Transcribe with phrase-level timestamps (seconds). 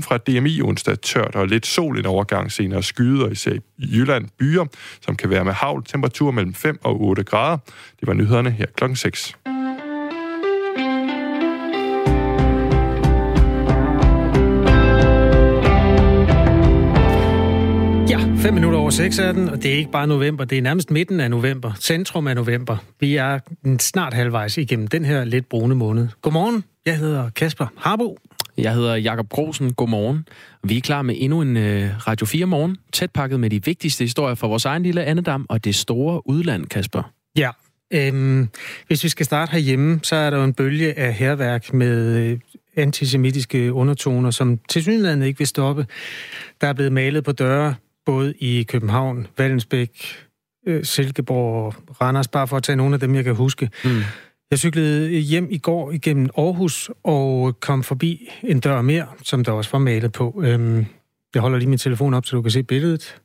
[0.00, 4.64] Fra DMI onsdag tørt og lidt sol en overgang senere skyder, især i Jylland byer,
[5.00, 7.58] som kan være med havl, temperatur mellem 5 og 8 grader.
[8.00, 9.36] Det var nyhederne her klokken 6.
[18.08, 20.62] Ja, 5 minutter over 6 er den, og det er ikke bare november, det er
[20.62, 22.76] nærmest midten af november, centrum af november.
[23.00, 23.38] Vi er
[23.78, 26.08] snart halvvejs igennem den her lidt brune måned.
[26.22, 28.18] Godmorgen, jeg hedder Kasper Harbo.
[28.58, 29.72] Jeg hedder Jakob Grosen.
[29.72, 30.28] Godmorgen.
[30.64, 31.62] Vi er klar med endnu en uh,
[32.08, 35.64] Radio 4 morgen, tæt pakket med de vigtigste historier fra vores egen lille andedam og
[35.64, 37.12] det store udland, Kasper.
[37.38, 37.50] Ja,
[37.92, 38.48] øhm,
[38.86, 42.38] hvis vi skal starte herhjemme, så er der jo en bølge af herværk med øh,
[42.76, 45.86] antisemitiske undertoner, som til synligheden ikke vil stoppe.
[46.60, 47.74] Der er blevet malet på døre,
[48.06, 49.90] både i København, Vallensbæk,
[50.66, 53.70] øh, Silkeborg og Randers, bare for at tage nogle af dem, jeg kan huske.
[53.84, 54.02] Mm.
[54.52, 59.52] Jeg cyklede hjem i går igennem Aarhus og kom forbi en dør mere, som der
[59.52, 60.42] også var malet på.
[60.44, 60.86] Øhm,
[61.34, 63.16] jeg holder lige min telefon op, så du kan se billedet.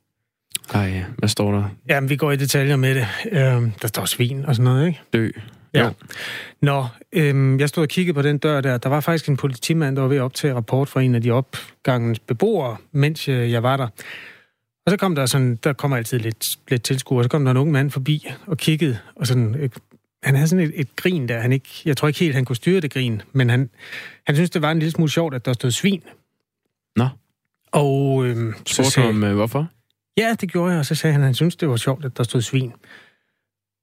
[0.74, 1.64] Ej, hvad står der?
[1.90, 3.08] Jamen, vi går i detaljer med det.
[3.32, 5.02] Øhm, der står svin og sådan noget, ikke?
[5.14, 5.30] Dø.
[5.74, 5.84] Ja.
[5.84, 5.92] Jo.
[6.62, 8.78] Nå, øhm, jeg stod og kiggede på den dør der.
[8.78, 11.32] Der var faktisk en politimand, der var ved at optage rapport fra en af de
[11.32, 13.88] opgangens beboere, mens øh, jeg var der.
[14.86, 17.58] Og så kom der sådan, der kommer altid lidt, lidt tilskuer, så kom der en
[17.58, 19.70] ung mand forbi og kiggede, og sådan, øh,
[20.28, 22.56] han havde sådan et, et grin der, han ikke, jeg tror ikke helt, han kunne
[22.56, 23.70] styre det grin, men han,
[24.26, 26.04] han synes, det var en lille smule sjovt, at der stod svin.
[26.96, 27.08] Nå.
[27.72, 29.68] Og øh, så sagde, om, øh, hvorfor?
[30.18, 32.18] Ja, det gjorde jeg, og så sagde han, at han synes, det var sjovt, at
[32.18, 32.74] der stod svin.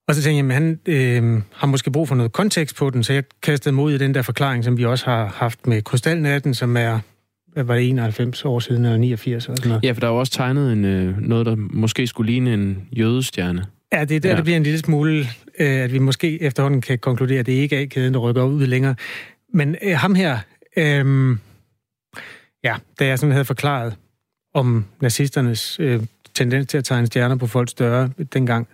[0.09, 3.05] Og så tænkte jeg, at han øh, har måske brug for noget kontekst på den,
[3.05, 6.55] så jeg kastede mod i den der forklaring, som vi også har haft med Krystalnatten,
[6.55, 7.01] som er
[7.57, 9.85] var det 91 år siden, eller 89 eller sådan noget.
[9.85, 12.89] Ja, for der er jo også tegnet en, øh, noget, der måske skulle ligne en
[12.93, 13.67] jødestjerne.
[13.95, 14.37] Ja, det er der, ja.
[14.37, 15.27] det bliver en lille smule,
[15.59, 18.67] øh, at vi måske efterhånden kan konkludere, at det ikke er A-kæden, der rykker ud
[18.67, 18.95] længere.
[19.53, 20.39] Men øh, ham her,
[20.77, 21.37] øh,
[22.65, 23.97] ja, da jeg sådan havde forklaret
[24.55, 26.03] om nazisternes øh,
[26.35, 28.69] tendens til at tegne stjerner på folks døre dengang,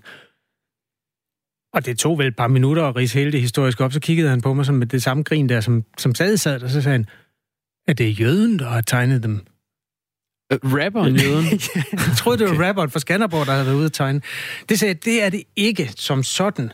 [1.73, 4.29] og det tog vel et par minutter at rise hele det historiske op, så kiggede
[4.29, 6.83] han på mig som med det samme grin der, som, som stadig sad der, så
[6.83, 7.07] sagde han,
[7.89, 9.47] at det er jøden, der har tegnet dem.
[10.55, 11.45] Uh, rapperen jøden?
[11.93, 12.67] jeg troede, det var okay.
[12.67, 14.21] rapperen fra Skanderborg, der havde været ude at tegne.
[14.69, 16.73] Det sagde det er det ikke som sådan.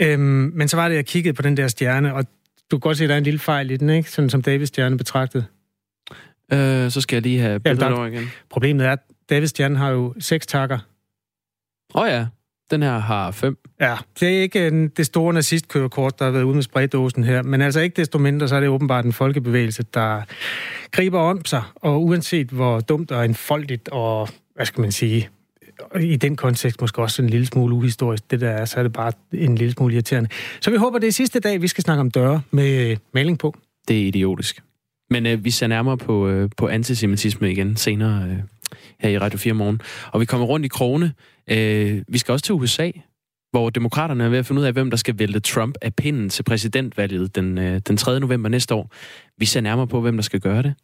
[0.00, 2.24] Øhm, men så var det, jeg kiggede på den der stjerne, og
[2.70, 4.10] du kan godt se, at der er en lille fejl i den, ikke?
[4.10, 5.46] Sådan som Davids stjerne betragtet.
[6.52, 8.30] Øh, så skal jeg lige have billedet ja, over igen.
[8.50, 8.98] Problemet er, at
[9.30, 10.78] Davids stjerne har jo seks takker.
[11.94, 12.26] Åh oh ja,
[12.70, 13.58] den her har fem.
[13.80, 17.42] Ja, det er ikke en, det store nazistkørekort, der har været ude med spraydåsen her,
[17.42, 20.22] men altså ikke desto mindre, så er det åbenbart en folkebevægelse, der
[20.90, 25.28] griber om sig, og uanset hvor dumt og enfoldigt og, hvad skal man sige,
[26.00, 28.92] i den kontekst måske også en lille smule uhistorisk, det der er, så er det
[28.92, 30.30] bare en lille smule irriterende.
[30.60, 33.54] Så vi håber, det er sidste dag, vi skal snakke om døre med maling på.
[33.88, 34.62] Det er idiotisk.
[35.10, 38.36] Men øh, vi ser nærmere på, øh, på antisemitisme igen senere øh,
[38.98, 39.80] her i Radio 4 morgen.
[40.12, 41.12] Og vi kommer rundt i krone.
[41.50, 42.90] Øh, vi skal også til USA,
[43.50, 46.28] hvor demokraterne er ved at finde ud af, hvem der skal vælte Trump af pinden
[46.28, 48.20] til præsidentvalget den, øh, den 3.
[48.20, 48.90] november næste år.
[49.38, 50.74] Vi ser nærmere på, hvem der skal gøre det.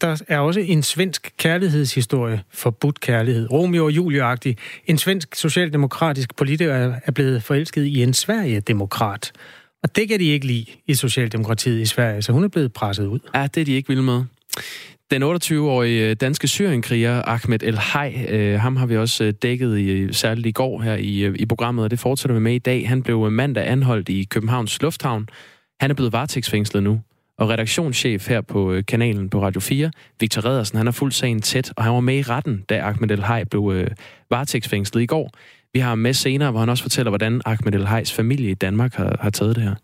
[0.00, 4.54] Der er også en svensk kærlighedshistorie, forbudt kærlighed, Romeo og Julie-agtig.
[4.86, 9.32] En svensk socialdemokratisk politiker er blevet forelsket i en Sverige-demokrat.
[9.82, 13.06] Og det kan de ikke lide i Socialdemokratiet i Sverige, så hun er blevet presset
[13.06, 13.18] ud.
[13.34, 14.24] Ja, det er de ikke vilde med.
[15.10, 19.78] Den 28-årige øh, danske syrienkriger Ahmed El Hay, øh, ham har vi også øh, dækket
[19.78, 22.58] i, øh, særligt i går her i, i programmet, og det fortsætter vi med i
[22.58, 22.88] dag.
[22.88, 25.28] Han blev mandag anholdt i Københavns Lufthavn.
[25.80, 27.00] Han er blevet varetægtsfængslet nu.
[27.38, 29.90] Og redaktionschef her på kanalen på Radio 4,
[30.20, 33.10] Victor Redersen, han har fuldt sagen tæt, og han var med i retten, da Ahmed
[33.10, 33.90] El Hay blev øh,
[34.30, 35.30] varetægtsfængslet i går.
[35.72, 38.54] Vi har ham med senere, hvor han også fortæller, hvordan Ahmed El Hays familie i
[38.54, 39.74] Danmark har, har taget det her.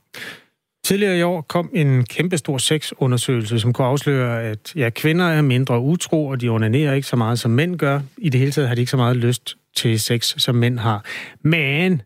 [0.86, 5.80] Tidligere i år kom en kæmpestor sexundersøgelse, som kunne afsløre, at ja, kvinder er mindre
[5.80, 8.00] utro, og de onanerer ikke så meget, som mænd gør.
[8.19, 11.04] I det hele taget har de ikke så meget lyst til sex, som mænd har.
[11.42, 12.02] Men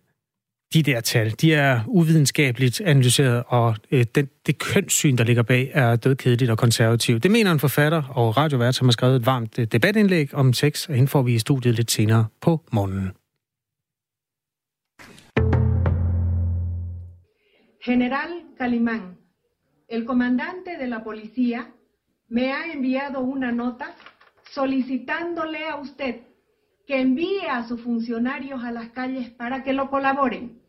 [0.74, 5.70] de der tal, de er uvidenskabeligt analyseret, og øh, den, det kønssyn, der ligger bag,
[5.72, 7.22] er dødkedeligt og konservativt.
[7.22, 10.88] Det mener en forfatter og radiovært, som har skrevet et varmt øh, debatindlæg om sex,
[10.88, 13.10] og hende får vi i studiet lidt senere på morgenen.
[17.82, 19.17] General Calimán,
[19.88, 21.73] el comandante de la policía
[22.29, 23.94] me ha enviado una nota
[24.50, 26.17] solicitándole a usted
[26.87, 30.61] que envíe a sus funcionarios a las calles para que lo colaboren.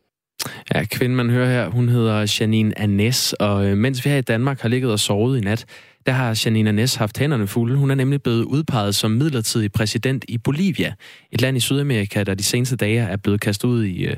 [0.74, 4.22] Ja, kvinden, man hører her, hun hedder Janine Anes, og øh, mens vi her i
[4.22, 5.66] Danmark har ligget og sovet i nat,
[6.06, 7.76] der har Janine Anes haft hænderne fulde.
[7.76, 10.94] Hun er nemlig blevet udpeget som midlertidig præsident i Bolivia,
[11.32, 14.16] et land i Sydamerika, der de seneste dage er blevet kastet ud i, øh,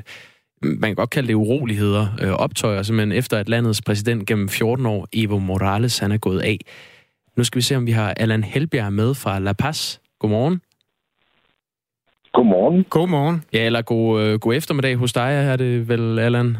[0.65, 4.85] man kan godt kalde det uroligheder, øh, optøjer, simpelthen efter at landets præsident gennem 14
[4.85, 6.57] år, Evo Morales, han er gået af.
[7.37, 9.97] Nu skal vi se, om vi har Allan Helbjerg med fra La Paz.
[10.19, 10.61] Godmorgen.
[12.33, 12.85] Godmorgen.
[12.89, 13.43] Godmorgen.
[13.53, 16.57] Ja, eller god, øh, god eftermiddag hos dig, er det vel, Allan?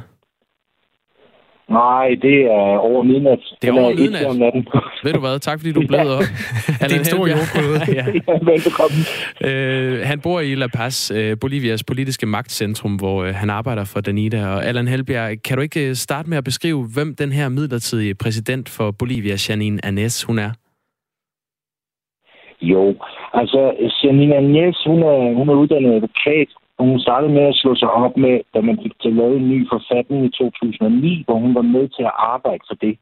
[1.82, 3.42] Nej, det er over midnat.
[3.62, 4.26] Det er over midnat?
[4.26, 4.68] Om natten.
[5.04, 5.40] Ved du hvad?
[5.40, 6.28] Tak fordi du blev op.
[6.82, 7.80] det er en stor jordklode.
[8.00, 8.06] ja.
[8.28, 9.00] ja, velbekomme.
[9.48, 14.02] Øh, han bor i La Paz, øh, Bolivias politiske magtcentrum, hvor øh, han arbejder for
[14.02, 14.48] Danida.
[14.48, 18.16] Og Allan Helbjerg, kan du ikke øh, starte med at beskrive, hvem den her midlertidige
[18.16, 20.52] præsident for Bolivia, Janine Anez, hun er?
[22.62, 22.96] Jo,
[23.34, 23.60] altså
[24.04, 27.92] Janine Anez, hun er, hun er uddannet advokat, og hun startede med at slå sig
[27.92, 31.62] op med, da man fik til lavet en ny forfatning i 2009, hvor hun var
[31.62, 32.98] med til at arbejde for det.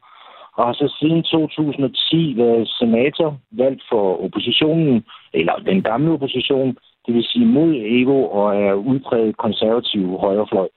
[0.56, 7.14] Og har så siden 2010 været senator, valgt for oppositionen, eller den gamle opposition, det
[7.14, 10.68] vil sige mod Evo, og er udpræget konservativ højrefløj.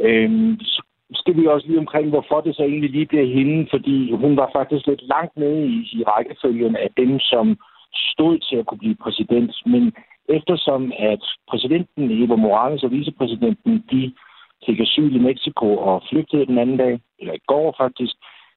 [0.00, 0.82] Øhm, så
[1.14, 4.50] skal vi også lige omkring, hvorfor det så egentlig lige bliver hende, fordi hun var
[4.52, 7.58] faktisk lidt langt nede i, i rækkefølgen af dem, som
[8.12, 9.52] stod til at kunne blive præsident.
[9.66, 9.92] Men
[10.28, 14.14] eftersom at præsidenten Evo Morales og vicepræsidenten, de
[14.66, 18.14] fik asyl i Mexico og flygtede den anden dag, eller i går faktisk,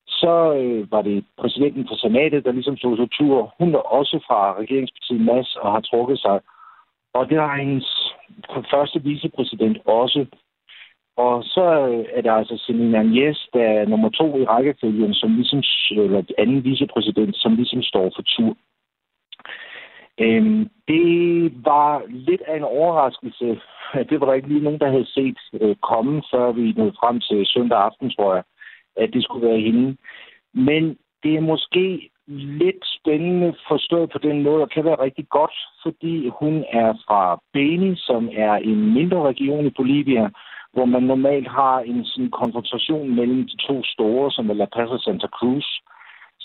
[0.07, 3.53] så øh, var det præsidenten for senatet, der ligesom stod sig tur.
[3.59, 6.39] Hun er også fra regeringspartiet MAS og har trukket sig.
[7.13, 8.13] Og det har hendes
[8.71, 10.25] første vicepræsident også.
[11.17, 15.35] Og så øh, er der altså Selina Agnes, der er nummer to i rækkefølgen, som
[15.35, 18.55] ligesom, eller anden vicepræsident, som ligesom står for tur.
[20.19, 23.61] Øhm, det var lidt af en overraskelse.
[24.09, 27.19] Det var der ikke lige nogen, der havde set øh, komme, før vi nåede frem
[27.19, 28.43] til søndag aften, tror jeg,
[28.95, 29.97] at det skulle være hende.
[30.53, 35.55] Men det er måske lidt spændende forstået på den måde, og kan være rigtig godt,
[35.83, 40.29] fordi hun er fra Beni, som er en mindre region i Bolivia,
[40.73, 44.89] hvor man normalt har en sådan konfrontation mellem de to store, som er La Paz
[44.89, 45.65] og Santa Cruz.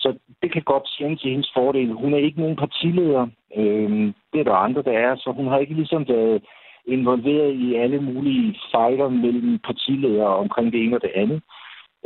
[0.04, 1.92] Så det kan godt tjene til hendes fordel.
[1.92, 3.26] Hun er ikke nogen partileder.
[3.56, 6.42] Øhm, det er der andre, der er, så hun har ikke ligesom været
[6.86, 11.42] involveret i alle mulige fejler mellem partiledere omkring det ene og det andet.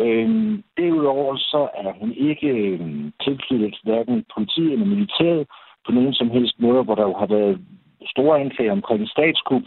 [0.01, 5.47] Øhm, derudover så er hun ikke øhm, tilknyttet hverken politiet eller militæret
[5.87, 7.61] på nogen som helst måde, hvor der jo har været
[8.07, 9.63] store anklager omkring statskup,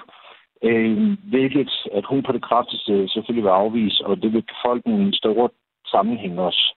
[0.63, 5.18] øh, hvilket at hun på det kraftigste selvfølgelig vil afvise, og det vil befolkningen i
[5.18, 5.50] store
[5.94, 6.75] sammenhæng også.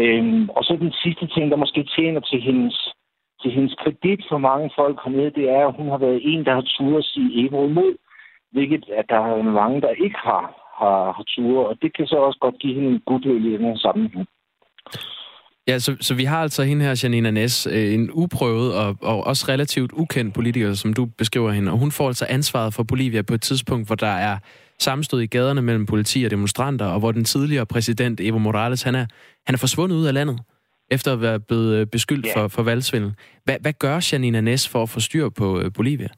[0.00, 2.76] Øhm, og så den sidste ting, der måske tjener til hendes,
[3.42, 6.54] til hendes kredit for mange folk hernede, det er, at hun har været en, der
[6.54, 7.92] har turet at sige Evo imod,
[8.52, 10.44] hvilket at der er mange, der ikke har,
[10.80, 13.64] har, har turet, og det kan så også godt give hende en goodwill i den
[13.64, 14.26] her sammenhæng.
[15.68, 19.26] Ja, så, så vi har altså hende her, Janina Næs, øh, en uprøvet og, og
[19.26, 23.22] også relativt ukendt politiker, som du beskriver hende, og hun får altså ansvaret for Bolivia
[23.22, 24.38] på et tidspunkt, hvor der er
[24.78, 28.94] sammenstød i gaderne mellem politi og demonstranter, og hvor den tidligere præsident Evo Morales, han
[28.94, 29.06] er,
[29.46, 30.38] han er forsvundet ud af landet,
[30.90, 32.36] efter at være blevet øh, beskyldt yeah.
[32.36, 33.14] for, for valgsvindel.
[33.44, 36.08] Hvad, hvad gør Janina Næs for at få styr på øh, Bolivia?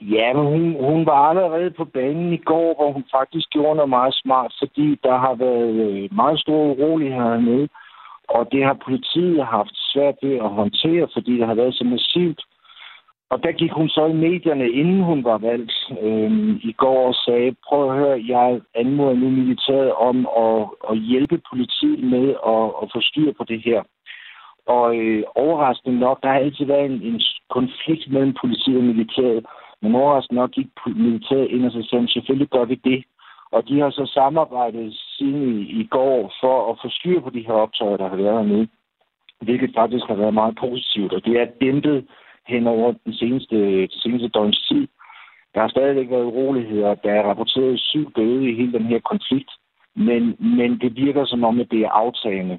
[0.00, 3.88] Ja, men hun, hun var allerede på banen i går, hvor hun faktisk gjorde noget
[3.88, 7.68] meget smart, fordi der har været øh, meget store uroligheder hernede,
[8.28, 12.40] og det har politiet haft svært ved at håndtere, fordi det har været så massivt.
[13.34, 15.72] Og der gik hun så i medierne, inden hun var valgt
[16.02, 16.30] øh,
[16.70, 20.16] i går og sagde, prøv at høre, jeg anmoder nu militæret om
[20.46, 20.60] at,
[20.90, 23.82] at hjælpe politiet med at, at få styr på det her.
[24.66, 29.46] Og øh, overraskende nok, der har altid været en, en konflikt mellem politiet og militæret.
[29.82, 33.04] Men overraskende nok gik militæret ind og så sagde, selvfølgelig gør vi det.
[33.52, 37.46] Og de har så samarbejdet siden i, i går for at få styr på de
[37.46, 38.68] her optøjer, der har været hernede.
[39.40, 42.04] Hvilket faktisk har været meget positivt, og det er dæmpet
[42.46, 44.88] hen over den seneste, den seneste døgns tid.
[45.54, 46.94] Der har stadigvæk været uroligheder.
[46.94, 49.50] Der er rapporteret syv døde i hele den her konflikt.
[49.96, 52.58] Men, men det virker som om, at det er aftagende.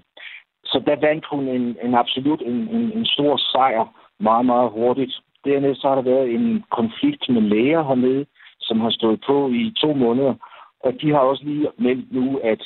[0.66, 3.86] Så der vandt hun en, en absolut en, en, en stor sejr
[4.20, 5.14] meget, meget hurtigt.
[5.46, 8.26] Dernæst så har der været en konflikt med læger hernede,
[8.60, 10.34] som har stået på i to måneder.
[10.80, 12.62] Og de har også lige meldt nu, at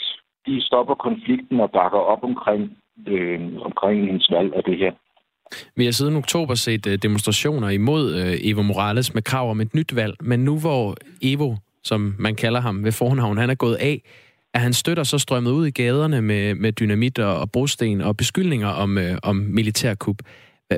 [0.46, 4.94] de stopper konflikten og bakker op omkring, øh, omkring hendes valg af det her.
[5.76, 9.76] Vi har siden oktober set øh, demonstrationer imod øh, Evo Morales med krav om et
[9.76, 13.76] nyt valg, men nu hvor Evo, som man kalder ham ved fornavn, han er gået
[13.76, 14.02] af,
[14.54, 18.18] er han støtter så strømmet ud i gaderne med, med dynamit og, og brosten og
[18.18, 20.18] beskyldninger om, øh, om militærkup.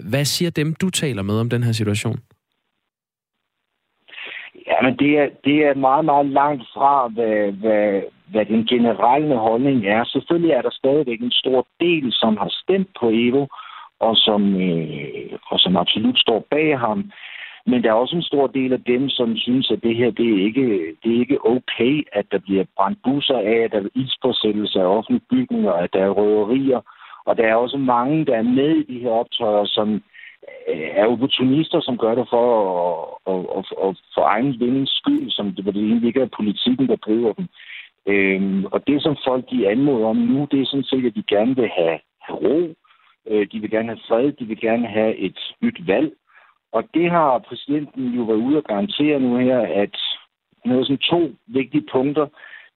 [0.09, 2.19] Hvad siger dem, du taler med om den her situation?
[4.67, 8.01] Ja, men det er, det er meget, meget langt fra, hvad, hvad,
[8.31, 10.03] hvad den generelle holdning er.
[10.03, 13.45] Selvfølgelig er der stadigvæk en stor del, som har stemt på Evo,
[14.07, 17.11] og som, øh, og som absolut står bag ham.
[17.65, 20.29] Men der er også en stor del af dem, som synes, at det her det
[20.33, 23.89] er ikke, det er ikke okay, at der bliver brændt busser af, at der er
[23.95, 26.81] ildspåsættelse af offentlige bygninger, at der er røverier,
[27.25, 29.93] Og der er også mange, der er med i de her optøjer, som
[30.69, 32.45] øh, er opportunister, som gør det for
[33.27, 36.87] at, at, at, at for egen vindings skyld, som det, det egentlig ikke er politikken,
[36.87, 37.47] der driver dem.
[38.07, 41.23] Øhm, og det, som folk de anmoder om nu, det er sådan set, at de
[41.35, 42.73] gerne vil have ro,
[43.31, 46.11] øh, de vil gerne have fred, de vil gerne have et nyt valg.
[46.71, 49.95] Og det har præsidenten jo været ude at garantere nu her, at
[50.65, 52.27] noget sådan to vigtige punkter.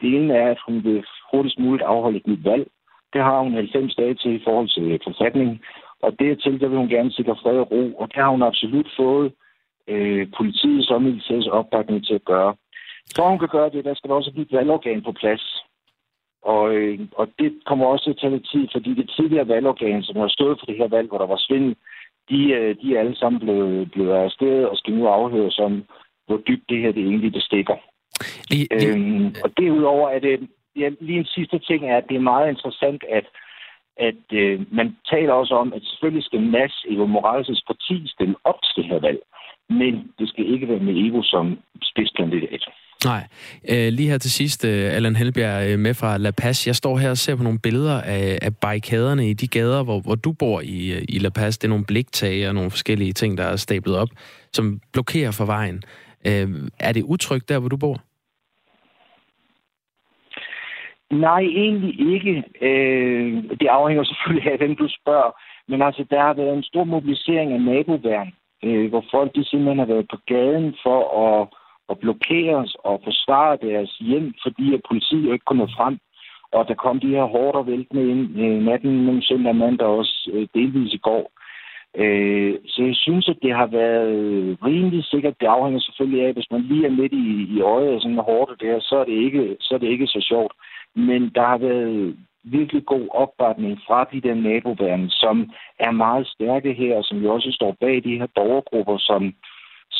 [0.02, 2.68] Det ene er, at hun vil hurtigst muligt afholde et nyt valg.
[3.14, 5.62] Det har hun 90 dage til i forhold til forfatningen.
[6.02, 7.94] Og dertil, der vil hun gerne sikre fred og ro.
[7.94, 9.34] Og det har hun absolut fået
[9.88, 12.56] øh, politiets og militærets opbakning til at gøre.
[13.16, 15.65] For hun kan gøre det, der skal der også blive et valgorgan på plads.
[16.54, 20.04] Og, øh, og det kommer også til at tage lidt tid, fordi det tidligere valgorgan,
[20.04, 21.76] som har stået for det her valg, hvor der var svindel,
[22.30, 25.84] de, øh, de er alle sammen blevet, blevet arresteret og skal nu afhøres om,
[26.28, 27.76] hvor dybt det her det egentlig det stikker.
[28.50, 28.94] Lige, lige...
[28.94, 32.50] Øhm, og derudover er det, ja, lige en sidste ting er, at det er meget
[32.50, 33.26] interessant, at,
[33.98, 38.60] at øh, man taler også om, at selvfølgelig skal Mads Evo Morales' parti stille op
[38.62, 39.20] til det her valg,
[39.70, 42.64] men det skal ikke være med Evo som spidskandidat.
[43.12, 43.24] Nej.
[43.72, 46.68] Øh, lige her til sidst, øh, Allan Helbjerg øh, med fra La Paz.
[46.68, 50.00] Jeg står her og ser på nogle billeder af, af barrikaderne i de gader, hvor,
[50.00, 51.58] hvor du bor i, øh, i La Paz.
[51.58, 54.10] Det er nogle bliktage og nogle forskellige ting, der er stablet op,
[54.54, 55.84] som blokerer for vejen.
[56.28, 56.48] Øh,
[56.80, 57.98] er det utrygt der, hvor du bor?
[61.12, 62.44] Nej, egentlig ikke.
[62.62, 65.32] Øh, det afhænger selvfølgelig af, hvem du spørger.
[65.68, 68.32] Men altså, der har været en stor mobilisering af naboværn,
[68.64, 71.48] øh, hvor folk de simpelthen har været på gaden for at
[71.88, 75.98] og blokeres og forsvare deres hjem, fordi at politiet ikke kunne nå frem.
[76.52, 80.48] Og der kom de her hårdt væltende ind øh, natten mellem søndag mandag også øh,
[80.54, 81.32] delvis i går.
[81.98, 85.40] Øh, så jeg synes, at det har været rimelig sikkert.
[85.40, 88.62] Det afhænger selvfølgelig af, hvis man lige er midt i, i øjet og sådan hårdt
[88.62, 90.54] det her, så er det, ikke, så er det ikke så sjovt.
[90.96, 96.74] Men der har været virkelig god opbakning fra de der naboværende, som er meget stærke
[96.74, 99.34] her, og som jo også står bag de her borgergrupper, som,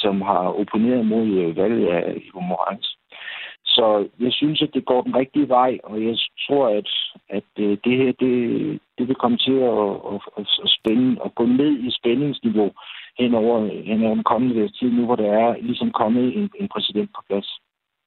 [0.06, 2.88] som har opponeret mod øh, valget af Ivo Morans.
[3.76, 3.86] Så
[4.20, 6.90] jeg synes, at det går den rigtige vej, og jeg tror, at,
[7.38, 8.36] at øh, det her det,
[8.98, 12.70] det vil komme til at, at, at spænde at gå ned i spændingsniveau
[13.20, 13.58] hen over,
[13.90, 17.22] hen over den kommende tid, nu hvor der er ligesom kommet en, en præsident på
[17.30, 17.50] plads.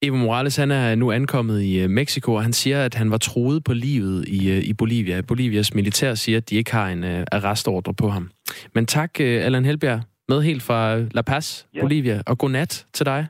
[0.02, 3.18] Evo Morales han er nu ankommet i øh, Mexico, og han siger, at han var
[3.18, 4.40] troet på livet i,
[4.70, 5.20] i Bolivia.
[5.28, 8.30] Bolivias militær siger, at de ikke har en uh, arrestordre på ham.
[8.74, 11.80] Men tak, uh, Allan Helbjerg, med helt fra La Paz, ja.
[11.80, 12.22] Bolivia.
[12.26, 13.26] Og god nat til dig.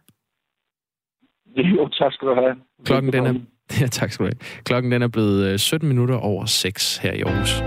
[1.57, 2.57] Jo, tak skal du have.
[2.85, 3.35] Klokken den er,
[3.81, 4.63] ja, tak skal du have.
[4.65, 7.61] Klokken den er blevet 17 øh, minutter over 6 her i Aarhus.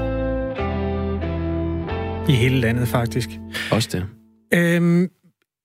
[2.29, 3.29] I hele landet, faktisk.
[3.71, 4.05] Også det.
[4.53, 5.09] Øhm,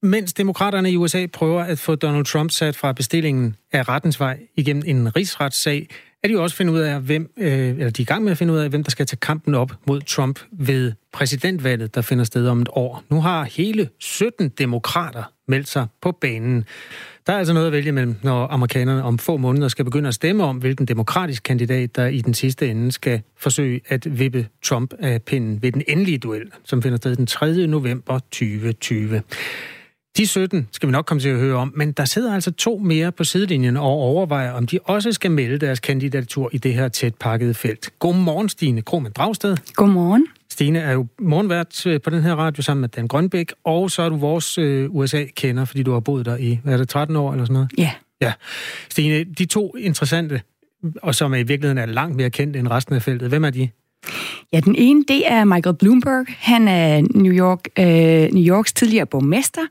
[0.03, 4.39] mens demokraterne i USA prøver at få Donald Trump sat fra bestillingen af rettens vej
[4.57, 5.89] igennem en rigsretssag,
[6.27, 8.33] er de jo også finde ud af, hvem, øh, eller de er i gang med
[8.33, 12.03] at finde ud af, hvem der skal tage kampen op mod Trump ved præsidentvalget, der
[12.03, 13.05] finder sted om et år.
[13.11, 16.65] Nu har hele 17 demokrater meldt sig på banen.
[17.27, 20.15] Der er altså noget at vælge mellem, når amerikanerne om få måneder skal begynde at
[20.15, 24.95] stemme om, hvilken demokratisk kandidat, der i den sidste ende skal forsøge at vippe Trump
[24.99, 27.67] af pinden ved den endelige duel, som finder sted den 3.
[27.67, 29.23] november 2020.
[30.17, 32.79] De 17 skal vi nok komme til at høre om, men der sidder altså to
[32.79, 36.89] mere på sidelinjen og overvejer, om de også skal melde deres kandidatur i det her
[36.89, 37.91] tæt pakkede felt.
[37.99, 39.57] Godmorgen, Stine Krohmann Dragsted.
[39.75, 40.27] Godmorgen.
[40.51, 44.03] Stine er jo morgenvært øh, på den her radio sammen med Dan Grønbæk, og så
[44.03, 47.17] er du vores øh, USA-kender, fordi du har boet der i, hvad er det, 13
[47.17, 47.71] år eller sådan noget?
[47.79, 47.91] Ja.
[48.21, 48.33] Ja.
[48.91, 50.41] Stine, de to interessante,
[51.03, 53.69] og som i virkeligheden er langt mere kendt end resten af feltet, hvem er de?
[54.53, 56.25] Ja, den ene, det er Michael Bloomberg.
[56.29, 59.63] Han er New, York, øh, New Yorks tidligere borgmester.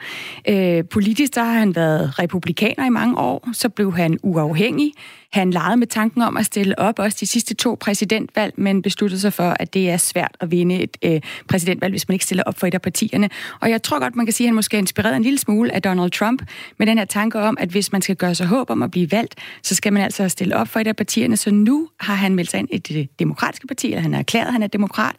[0.49, 3.49] Øh, politisk der har han været republikaner i mange år.
[3.53, 4.91] Så blev han uafhængig.
[5.31, 9.21] Han legede med tanken om at stille op også de sidste to præsidentvalg, men besluttede
[9.21, 12.43] sig for, at det er svært at vinde et øh, præsidentvalg, hvis man ikke stiller
[12.43, 13.29] op for et af partierne.
[13.61, 15.73] Og jeg tror godt, man kan sige, at han måske er inspireret en lille smule
[15.75, 16.41] af Donald Trump
[16.77, 19.11] med den her tanke om, at hvis man skal gøre sig håb om at blive
[19.11, 21.37] valgt, så skal man altså stille op for et af partierne.
[21.37, 24.47] Så nu har han meldt sig ind i det demokratiske parti, eller han har erklæret,
[24.47, 25.15] at han er demokrat.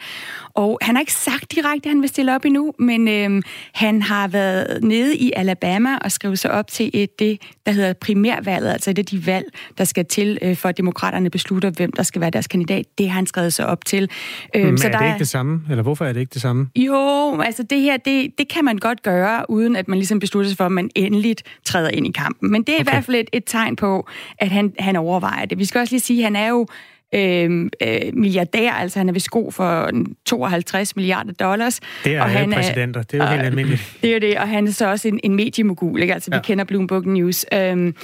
[0.54, 4.02] Og han har ikke sagt direkte, at han vil stille op endnu, men øh, han
[4.02, 8.72] har været nede i Alabama og skrevet sig op til et, det, der hedder primærvalget,
[8.72, 9.46] altså det de valg,
[9.78, 12.84] der skal til, øh, for at demokraterne beslutter, hvem der skal være deres kandidat.
[12.98, 14.10] Det har han skrevet sig op til.
[14.54, 15.62] Øh, Men så er det der ikke det samme?
[15.70, 16.68] Eller hvorfor er det ikke det samme?
[16.76, 20.48] Jo, altså det her, det, det kan man godt gøre, uden at man ligesom beslutter
[20.48, 22.52] sig for, at man endeligt træder ind i kampen.
[22.52, 22.80] Men det er okay.
[22.80, 24.06] i hvert fald et, et tegn på,
[24.38, 25.58] at han, han overvejer det.
[25.58, 26.66] Vi skal også lige sige, at han er jo
[27.14, 29.90] øh, øh, milliardær, altså han er ved sko for
[30.24, 31.80] 52 milliarder dollars.
[32.04, 33.96] Det er og han præsidenter, det er jo helt almindeligt.
[34.02, 36.14] Det er det, og han er så også en, en mediemogul, ikke?
[36.14, 36.38] altså ja.
[36.38, 37.46] vi kender Bloomberg News.
[37.52, 37.94] Øhm,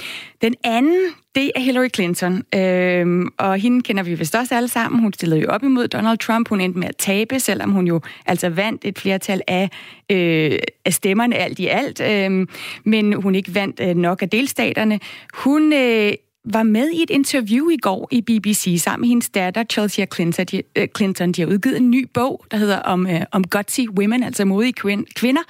[0.41, 5.01] den anden, det er Hillary Clinton, øhm, og hende kender vi vist også alle sammen.
[5.01, 8.01] Hun stillede jo op imod Donald Trump, hun endte med at tabe, selvom hun jo
[8.25, 9.69] altså vandt et flertal af,
[10.11, 12.47] øh, af stemmerne alt i alt, øh,
[12.83, 14.99] men hun ikke vandt øh, nok af delstaterne.
[15.33, 16.13] Hun øh,
[16.45, 20.45] var med i et interview i går i BBC sammen med hendes datter Chelsea Clinton.
[20.45, 21.31] De, uh, Clinton.
[21.31, 24.73] De har udgivet en ny bog, der hedder om, uh, om gutsy women, altså modige
[24.73, 25.41] kvinder.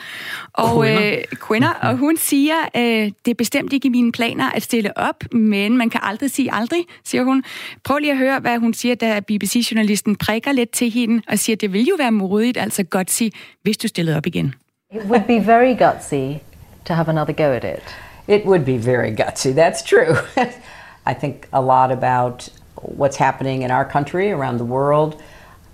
[0.53, 1.17] Og, kvinder.
[1.31, 4.97] Uh, kvinder, og hun siger, uh, det er bestemt ikke i mine planer at stille
[4.97, 7.43] op, men man kan aldrig sige aldrig, siger hun.
[7.83, 11.55] Prøv lige at høre, hvad hun siger, da BBC-journalisten prikker lidt til hende og siger,
[11.55, 13.23] det vil jo være modigt, altså gutsy,
[13.61, 14.53] hvis du stillede op igen.
[14.91, 16.39] It would be very gutsy
[16.85, 17.95] to have another go at it.
[18.27, 20.15] It would be very gutsy, that's true.
[21.05, 25.21] I think a lot about what's happening in our country, around the world,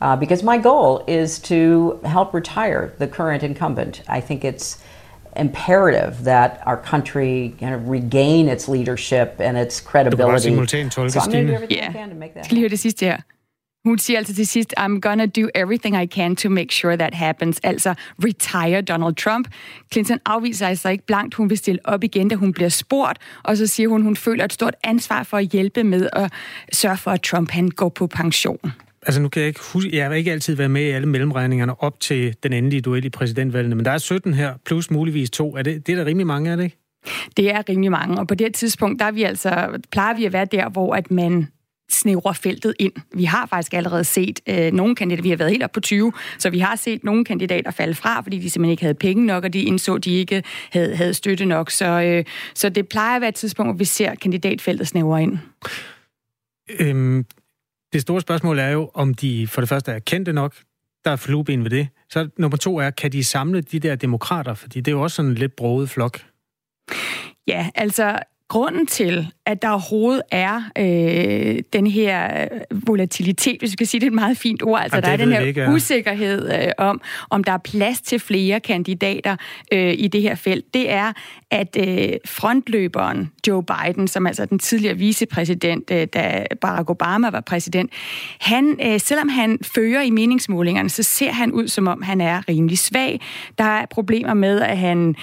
[0.02, 4.02] uh, because my goal is to help retire the current incumbent.
[4.08, 4.82] I think it's
[5.36, 10.20] imperative that our country kind of regain its leadership and its credibility.
[11.10, 11.90] So I'm going to do everything yeah.
[11.90, 13.28] I can to make that happen.
[13.86, 17.14] Hun siger altså til sidst, I'm gonna do everything I can to make sure that
[17.14, 17.60] happens.
[17.64, 17.94] Altså
[18.24, 19.48] retire Donald Trump.
[19.92, 23.58] Clinton afviser altså ikke blankt, hun vil stille op igen, da hun bliver spurgt, og
[23.58, 26.32] så siger hun, hun føler et stort ansvar for at hjælpe med at
[26.74, 28.72] sørge for, at Trump han går på pension.
[29.04, 31.84] Altså nu kan jeg ikke huske, jeg har ikke altid været med i alle mellemregningerne
[31.84, 35.56] op til den endelige duel i præsidentvalgene, men der er 17 her, plus muligvis to.
[35.56, 36.78] Er det, det er der rimelig mange, er det ikke?
[37.38, 40.34] Det er rimelig mange, og på det tidspunkt, der er vi altså, plejer vi at
[40.34, 41.48] være der, hvor at man
[41.90, 42.94] snævrer feltet ind.
[43.14, 46.14] Vi har faktisk allerede set øh, nogle kandidater, vi har været helt op på 20,
[46.38, 49.44] så vi har set nogle kandidater falde fra, fordi de simpelthen ikke havde penge nok,
[49.44, 51.70] og de indså, at de ikke havde, havde støtte nok.
[51.72, 55.38] Så, øh, så det plejer at være et tidspunkt, hvor vi ser kandidatfeltet snævre ind.
[56.80, 57.26] Øhm,
[57.94, 60.56] det store spørgsmål er jo, om de for det første er kendte nok,
[61.06, 61.88] der er flueben ved det.
[62.10, 64.54] Så nummer to er, kan de samle de der demokrater?
[64.54, 66.20] Fordi det er jo også sådan en lidt broget flok.
[67.48, 73.88] Ja, altså grunden til, at der overhovedet er øh, den her volatilitet, hvis vi skal
[73.88, 75.74] sige det er et meget fint ord, altså der er den her ikke, ja.
[75.74, 79.36] usikkerhed øh, om, om der er plads til flere kandidater
[79.74, 81.14] øh, i det her felt, det er,
[81.52, 87.42] at øh, frontløberen Joe Biden, som altså den tidligere vicepræsident, øh, da Barack Obama var
[87.42, 87.92] præsident,
[88.40, 92.50] han, øh, selvom han fører i meningsmålingerne, så ser han ud, som om han er
[92.50, 93.22] rimelig svag.
[93.58, 95.16] Der er problemer med, at han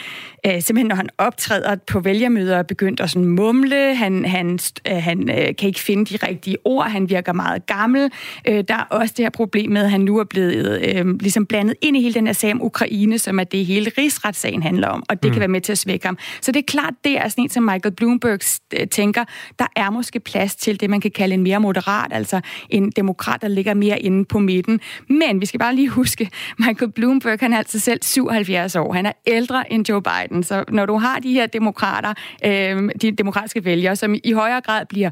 [0.47, 4.59] øh, simpelthen, når han optræder på vælgermøder, er begyndt at sådan mumle, han, han,
[4.91, 8.11] øh, han øh, kan ikke finde de rigtige ord, han virker meget gammel.
[8.49, 11.47] Øh, der er også det her problem med, at han nu er blevet øh, ligesom
[11.47, 14.89] blandet ind i hele den her sag om Ukraine, som er det hele rigsretssagen handler
[14.89, 15.33] om, og det mm.
[15.33, 16.19] kan være med til at svække ham.
[16.41, 18.41] Så det er klart, det er sådan en, som Michael Bloomberg
[18.81, 19.25] øh, tænker,
[19.59, 23.43] der er måske plads til det, man kan kalde en mere moderat, altså en demokrat,
[23.43, 24.81] der ligger mere inde på midten.
[25.09, 26.31] Men vi skal bare lige huske,
[26.67, 28.93] Michael Bloomberg, han er altså selv 77 år.
[28.93, 33.11] Han er ældre end Joe Biden, så når du har de her demokrater, øh, de
[33.11, 35.11] demokratiske vælgere, som i højere grad bliver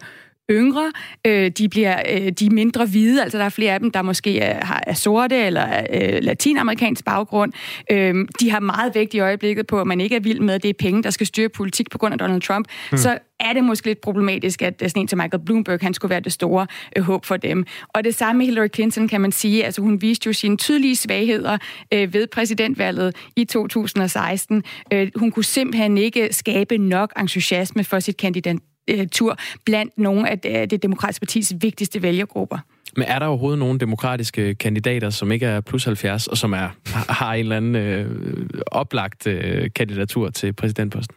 [0.51, 0.93] yngre,
[1.27, 4.03] øh, de bliver øh, de er mindre hvide, altså der er flere af dem, der
[4.03, 7.53] måske er, har, er sorte eller øh, latinamerikansk baggrund.
[7.91, 10.63] Øh, de har meget vægt i øjeblikket på, at man ikke er vild med, at
[10.63, 12.69] det er penge, der skal styre politik på grund af Donald Trump.
[12.91, 12.99] Hmm.
[12.99, 16.21] Så er det måske lidt problematisk, at sådan en til Michael Bloomberg, han skulle være
[16.21, 17.65] det store øh, håb for dem.
[17.89, 19.65] Og det samme med Hillary Clinton, kan man sige.
[19.65, 21.59] Altså hun viste jo sine tydelige svagheder
[21.95, 24.63] øh, ved præsidentvalget i 2016.
[24.93, 28.57] Øh, hun kunne simpelthen ikke skabe nok entusiasme for sit kandidat
[28.89, 32.59] øh, tur blandt nogle af det, det demokratiske partis vigtigste vælgergrupper.
[32.97, 36.69] Men er der overhovedet nogle demokratiske kandidater, som ikke er plus 70, og som er,
[37.21, 41.17] har en eller anden øh, oplagt øh, kandidatur til præsidentposten?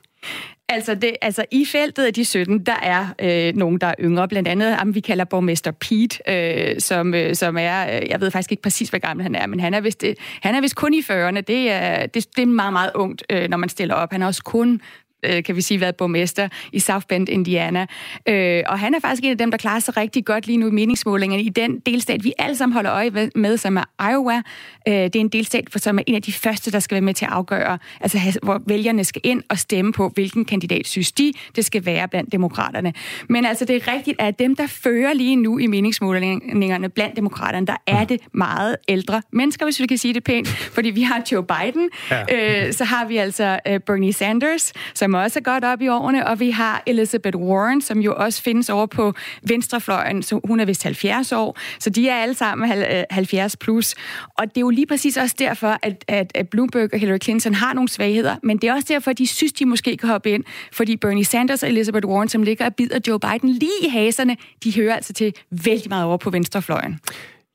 [0.70, 4.28] Altså, det, altså i feltet af de 17, der er øh, nogen, der er yngre.
[4.28, 8.32] Blandt andet ham, vi kalder borgmester Pete, øh, som, øh, som er, øh, jeg ved
[8.32, 10.76] faktisk ikke præcis, hvor gammel han er, men han er vist, øh, han er vist
[10.76, 11.42] kun i 40'erne.
[11.42, 14.12] Det er, det, det er meget, meget ungt, øh, når man stiller op.
[14.12, 14.82] Han er også kun
[15.30, 17.86] øh, kan vi sige, været borgmester i South Bend, Indiana.
[18.30, 20.68] Øh, og han er faktisk en af dem, der klarer sig rigtig godt lige nu
[20.68, 24.42] i meningsmålingerne i den delstat, vi alle sammen holder øje med, som er Iowa.
[24.88, 27.14] Øh, det er en delstat, som er en af de første, der skal være med
[27.14, 31.34] til at afgøre, altså hvor vælgerne skal ind og stemme på, hvilken kandidat synes de,
[31.56, 32.94] det skal være blandt demokraterne.
[33.30, 37.68] Men altså, det er rigtigt, at dem, der fører lige nu i meningsmålingerne blandt demokraterne,
[37.68, 40.48] der er det meget ældre mennesker, hvis vi kan sige det pænt.
[40.48, 42.66] Fordi vi har Joe Biden, ja.
[42.66, 46.28] øh, så har vi altså uh, Bernie Sanders, som også er godt op i årene,
[46.28, 50.66] og vi har Elizabeth Warren, som jo også findes over på venstrefløjen, så hun er
[50.66, 52.70] vist 70 år, så de er alle sammen
[53.10, 53.96] 70 øh, plus.
[54.38, 57.54] Og det er jo lige præcis også derfor, at, at, at Bloomberg og Hillary Clinton
[57.54, 60.32] har nogle svagheder, men det er også derfor, at de synes, de måske kan hoppe
[60.32, 63.90] ind, fordi Bernie Sanders og Elizabeth Warren, som ligger og bider Joe Biden lige i
[63.90, 67.00] haserne, de hører altså til vældig meget over på venstrefløjen.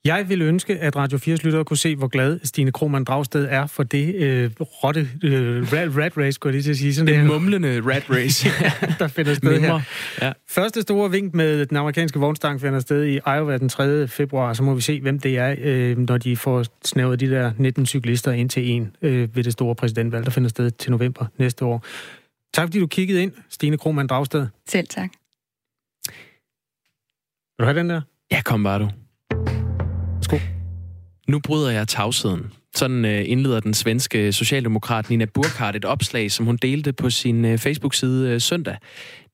[0.04, 3.66] Jeg vil ønske, at Radio 4's lyttere kunne se, hvor glad Stine Krohmann Dragsted er
[3.66, 6.94] for det øh, rotte øh, rat, rat race, skulle jeg lige til at sige.
[6.94, 8.48] Sådan det mumlende rat race,
[8.98, 9.78] der finder sted Mimmer.
[9.78, 10.26] her.
[10.26, 10.32] Ja.
[10.48, 14.08] Første store vink med den amerikanske vognstang finder sted i Iowa den 3.
[14.08, 17.52] februar, så må vi se, hvem det er, øh, når de får snævret de der
[17.58, 21.26] 19 cyklister ind til en øh, ved det store præsidentvalg, der finder sted til november
[21.38, 21.84] næste år.
[22.54, 24.46] Tak fordi du kiggede ind, Stine Krohmann Dragsted.
[24.68, 25.10] Selv tak.
[27.58, 28.00] Vil du have den der?
[28.30, 28.88] Ja, kom bare du.
[30.22, 30.36] Sko.
[31.28, 32.52] Nu bryder jeg tavsheden.
[32.74, 37.44] Sådan øh, indleder den svenske socialdemokrat Nina Burkhardt et opslag, som hun delte på sin
[37.44, 38.76] øh, Facebook-side øh, søndag.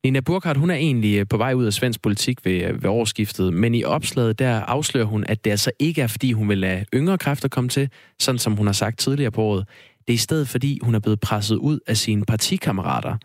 [0.04, 2.90] Nina Burkhardt, hun er egentlig øh, på vej ud af svensk politik ved, øh, ved
[2.90, 6.58] årsskiftet, men i opslaget der afslører hun, at det altså ikke er, fordi hun vil
[6.58, 9.68] lade yngre kræfter komme til, sådan som hun har sagt tidligere på året.
[10.06, 13.16] Det er i stedet, fordi hun er blevet presset ud af sine partikammerater.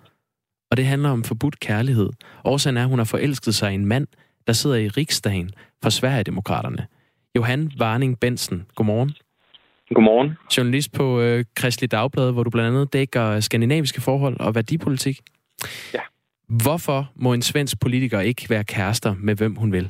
[0.72, 2.10] Og det handler om forbudt kærlighed.
[2.46, 4.08] Årsagen er, at hun har forelsket sig i en mand,
[4.48, 5.52] der sidder i riksdagen
[5.84, 6.88] for Sverigedemokraterne.
[7.36, 9.12] Johan Warning Bensen, godmorgen.
[9.94, 10.38] Godmorgen.
[10.58, 15.18] Journalist på øh, Kristelig Dagblad, hvor du blandt andet dækker skandinaviske forhold og værdipolitik.
[15.94, 16.00] Ja.
[16.64, 19.90] Hvorfor må en svensk politiker ikke være kærester med hvem hun vil?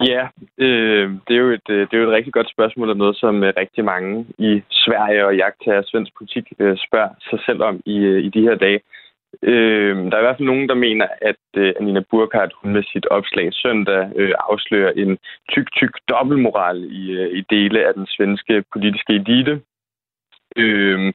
[0.00, 0.22] Ja,
[0.58, 3.16] øh, det, er jo et, øh, det er jo et rigtig godt spørgsmål, og noget,
[3.16, 7.80] som øh, rigtig mange i Sverige og jagttager svensk politik øh, spørger sig selv om
[7.86, 8.80] i, i de her dage.
[9.42, 12.82] Øh, der er i hvert fald nogen, der mener, at øh, Anina Burkhardt hun med
[12.92, 15.18] sit opslag søndag øh, afslører en
[15.52, 19.60] tyk, tyk dobbeltmoral i, øh, i dele af den svenske politiske elite.
[20.56, 21.12] Øh,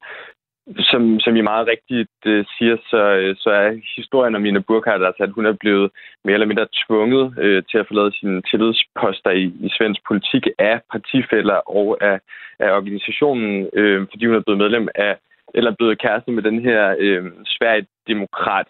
[0.80, 5.06] som, som I meget rigtigt øh, siger, så, øh, så er historien om Nina Burkhardt,
[5.06, 5.91] altså, at hun er blevet
[6.25, 10.82] mere eller mindre tvunget øh, til at forlade sine tillidsposter i, i svensk politik af
[10.91, 12.19] partifælder og af,
[12.60, 15.17] af organisationen, øh, fordi hun er blevet medlem af,
[15.56, 18.68] eller blevet kæreste med den her øh, svært demokrat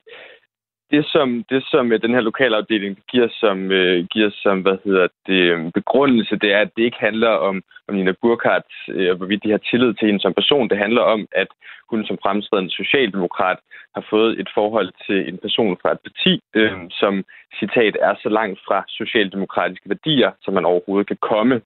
[0.91, 5.07] det, som, det, som øh, den her lokalafdeling giver som, øh, giver som hvad hedder
[5.27, 9.43] det, øh, begrundelse, det er, at det ikke handler om, om Nina Burkhardt, øh, hvorvidt
[9.43, 10.69] de har tillid til hende som person.
[10.69, 11.47] Det handler om, at
[11.89, 13.59] hun som fremtrædende socialdemokrat
[13.95, 17.23] har fået et forhold til en person fra et parti, øh, som,
[17.59, 21.61] citat, er så langt fra socialdemokratiske værdier, som man overhovedet kan komme.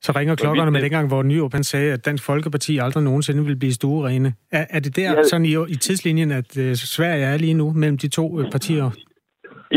[0.00, 3.56] Så ringer klokkerne med dengang, hvor Nyrup han sagde, at Dansk Folkeparti aldrig nogensinde vil
[3.56, 4.32] blive stuerene.
[4.52, 5.22] Er, er det der ja.
[5.22, 8.90] sådan i, i tidslinjen, at uh, Sverige er lige nu mellem de to uh, partier?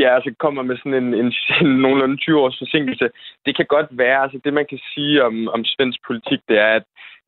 [0.02, 3.10] Ja, altså kommer med sådan en, en, en nogenlunde 20 års forsinkelse.
[3.46, 6.72] Det kan godt være, altså det man kan sige om, om svensk politik, det er,
[6.80, 6.84] at,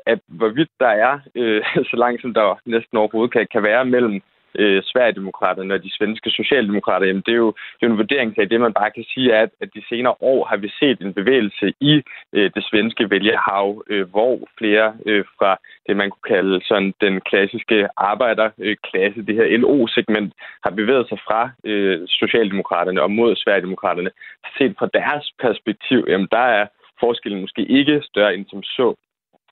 [0.05, 4.21] at hvorvidt der er øh, så langt som der næsten overhovedet kan, kan være mellem
[4.55, 8.49] øh, Sverigedemokraterne og de svenske socialdemokrater, jamen det er jo det er en vurdering af
[8.49, 11.13] det, man bare kan sige, er, at, at de senere år har vi set en
[11.13, 15.57] bevægelse i øh, det svenske vælgerhav, øh, hvor flere øh, fra
[15.87, 20.33] det, man kunne kalde sådan den klassiske arbejderklasse, det her LO-segment,
[20.63, 24.11] har bevæget sig fra øh, Socialdemokraterne og mod Sverigedemokraterne.
[24.57, 26.65] Set fra deres perspektiv, jamen der er
[26.99, 28.95] forskellen måske ikke større end som så.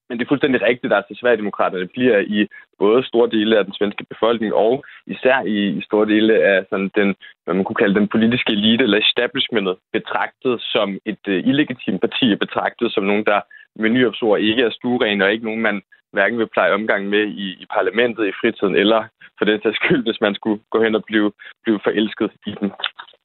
[0.08, 2.48] Men det er fuldstændig rigtigt, at altså, Sverigedemokraterne bliver i
[2.80, 6.92] både store dele af den svenske befolkning og især i, i store dele af sådan
[7.00, 12.02] den, hvad man kunne kalde den politiske elite eller establishmentet betragtet som et øh, illegitimt
[12.02, 13.40] parti, betragtet som nogen, der
[13.82, 15.82] med nyopsord ikke er stueren og ikke nogen, man
[16.16, 19.02] hverken vil pleje omgang med i, i parlamentet i fritiden, eller
[19.38, 21.32] for den sags skyld, hvis man skulle gå hen og blive,
[21.64, 22.72] blive forelsket i den.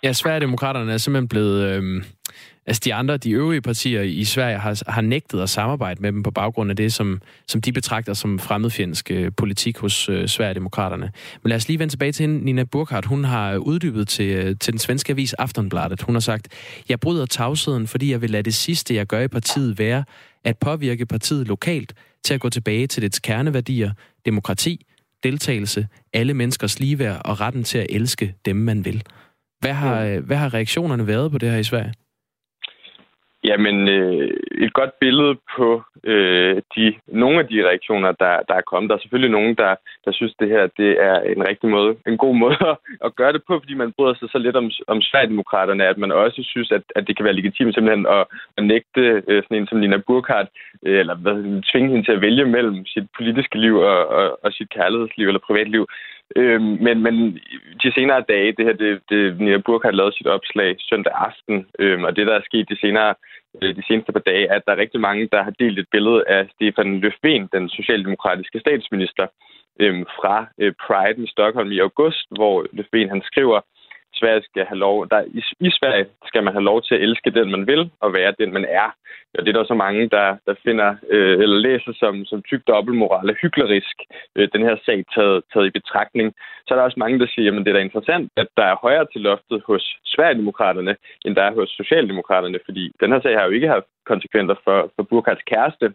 [0.04, 1.58] Ja, Sverigedemokraterne er simpelthen blevet...
[1.70, 1.82] Øh
[2.70, 6.22] Altså de andre, de øvrige partier i Sverige har, har nægtet at samarbejde med dem
[6.22, 11.12] på baggrund af det, som, som de betragter som fremmedfjendsk øh, politik hos øh, Sverigedemokraterne.
[11.42, 12.44] Men lad os lige vende tilbage til hende.
[12.44, 16.02] Nina Burkhardt, hun har uddybet til, øh, til den svenske avis Aftonbladet.
[16.02, 16.48] Hun har sagt,
[16.88, 20.04] jeg bryder tavsheden, fordi jeg vil lade det sidste, jeg gør i partiet, være
[20.44, 23.92] at påvirke partiet lokalt til at gå tilbage til dets kerneværdier,
[24.24, 24.87] demokrati,
[25.22, 29.02] deltagelse, alle menneskers ligeværd og retten til at elske dem, man vil.
[29.61, 31.94] Hvad har, hvad har reaktionerne været på det her i Sverige?
[33.44, 34.31] Jamen, øh,
[34.64, 38.90] et godt billede på øh, de, nogle af de reaktioner, der, der er kommet.
[38.90, 39.74] Der er selvfølgelig nogen, der,
[40.05, 43.33] der synes, det her det er en rigtig måde, en god måde at, at gøre
[43.33, 46.70] det på, fordi man bryder sig så lidt om, om Sverigedemokraterne, at man også synes,
[46.72, 48.24] at, at det kan være legitimt simpelthen at,
[48.57, 50.48] at nægte øh, sådan en som Lina Burkhardt,
[50.87, 54.53] øh, eller hvad, tvinge hende til at vælge mellem sit politiske liv og, og, og
[54.53, 55.87] sit kærlighedsliv eller privatliv.
[56.36, 57.14] Øh, men, men
[57.82, 61.66] de senere dage, det her, det, det Nina Burk har lavet sit opslag søndag aften,
[61.78, 63.14] øh, og det, der er sket de senere
[63.62, 66.24] øh, de seneste par dage, at der er rigtig mange, der har delt et billede
[66.28, 69.26] af Stefan Löfven, den socialdemokratiske statsminister,
[69.80, 73.60] øh, fra øh, Pride i Stockholm i august, hvor Löfven han skriver,
[74.20, 77.30] Sverige skal have lov, der, i, i Sverige skal man have lov til at elske
[77.30, 78.88] den, man vil, og være den, man er.
[79.38, 82.62] Og det er der så mange, der, der finder øh, eller læser som, som tyk
[82.68, 83.96] dobbeltmoral og hyklerisk,
[84.37, 86.35] øh, den her sag taget, taget i betragtning.
[86.66, 88.83] Så er der også mange, der siger, at det er da interessant, at der er
[88.87, 93.44] højere til loftet hos Sverigedemokraterne, end der er hos Socialdemokraterne, fordi den her sag har
[93.44, 95.87] jo ikke haft konsekvenser for, for Burkhards kæreste.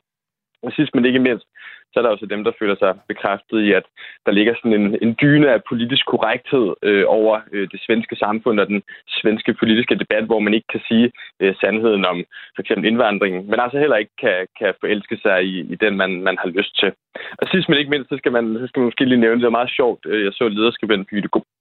[0.63, 1.47] Og sidst men ikke mindst,
[1.95, 3.85] så er der også dem, der føler sig bekræftet i, at
[4.25, 8.59] der ligger sådan en, en dyne af politisk korrekthed øh, over øh, det svenske samfund
[8.59, 12.17] og den svenske politiske debat, hvor man ikke kan sige øh, sandheden om
[12.55, 16.11] for eksempel indvandringen, men altså heller ikke kan, kan forelske sig i, i den, man,
[16.21, 16.91] man har lyst til.
[17.39, 19.47] Og sidst men ikke mindst, så skal man, så skal man måske lige nævne, det
[19.47, 20.01] er meget sjovt.
[20.05, 21.09] Øh, jeg så lederskribent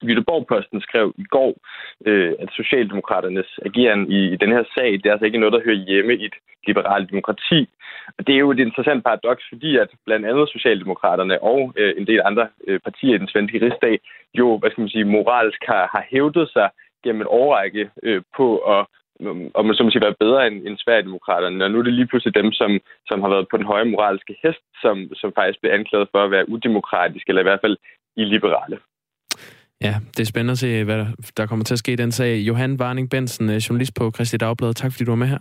[0.07, 1.53] Jytteborg-posten skrev i går,
[2.07, 5.65] øh, at Socialdemokraternes ageren i, i den her sag, det er altså ikke noget, der
[5.65, 7.69] hører hjemme i et liberalt demokrati.
[8.19, 12.07] Og det er jo et interessant paradoks, fordi at blandt andet Socialdemokraterne og øh, en
[12.07, 14.01] del andre øh, partier i den svenske rigsdag
[14.35, 16.69] jo, hvad skal man sige, moralsk har, har hævdet sig
[17.05, 18.87] gennem en årrække øh, på at
[19.55, 21.65] og man så må sige, være bedre end, end Sverigedemokraterne.
[21.65, 22.71] Og nu er det lige pludselig dem, som,
[23.07, 26.31] som har været på den høje moralske hest, som, som faktisk bliver anklaget for at
[26.31, 27.77] være udemokratiske, eller i hvert fald
[28.17, 28.79] illiberale.
[29.81, 31.07] Ja, det er spændende at se, hvad
[31.37, 32.37] der kommer til at ske i den sag.
[32.37, 34.75] Johan Warning Bensen, øh, journalist på Christi Dagblad.
[34.75, 35.39] Tak fordi du var med her.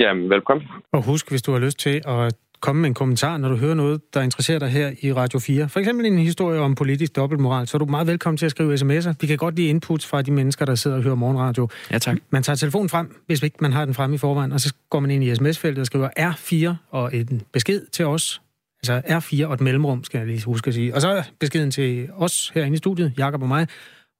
[0.00, 0.66] Jamen, velkommen.
[0.92, 2.34] Og husk, hvis du har lyst til at
[2.66, 5.68] komme med en kommentar, når du hører noget, der interesserer dig her i Radio 4.
[5.68, 8.74] For eksempel en historie om politisk dobbeltmoral, så er du meget velkommen til at skrive
[8.74, 9.12] sms'er.
[9.20, 11.68] Vi kan godt lide inputs fra de mennesker, der sidder og hører morgenradio.
[11.90, 12.16] Ja, tak.
[12.30, 15.00] Man tager telefonen frem, hvis ikke man har den frem i forvejen, og så går
[15.00, 18.40] man ind i sms-feltet og skriver R4 og en besked til os.
[18.82, 20.94] Altså R4 og et mellemrum, skal jeg lige huske at sige.
[20.94, 23.66] Og så beskeden til os herinde i studiet, Jakob og mig,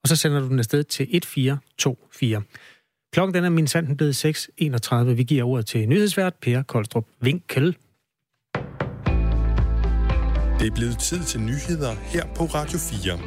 [0.02, 2.42] og så sender du den afsted til 1424.
[3.12, 4.96] Klokken den er min sanden blevet 6.31.
[4.96, 7.76] Vi giver ordet til nyhedsvært Per Koldstrup Winkel.
[10.60, 13.18] Det er blevet tid til nyheder her på Radio 4.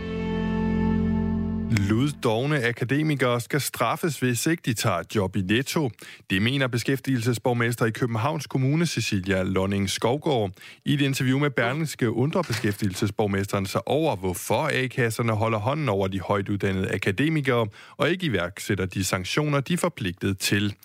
[1.89, 5.89] Luddogne akademikere skal straffes, hvis ikke de tager et job i Netto.
[6.29, 10.51] Det mener beskæftigelsesborgmester i Københavns Kommune, Cecilia Lonning Skovgaard.
[10.85, 16.19] I et interview med Berlingske undrer beskæftigelsesborgmesteren sig over, hvorfor A-kasserne holder hånden over de
[16.19, 20.75] højt uddannede akademikere og ikke iværksætter de sanktioner, de er forpligtet til.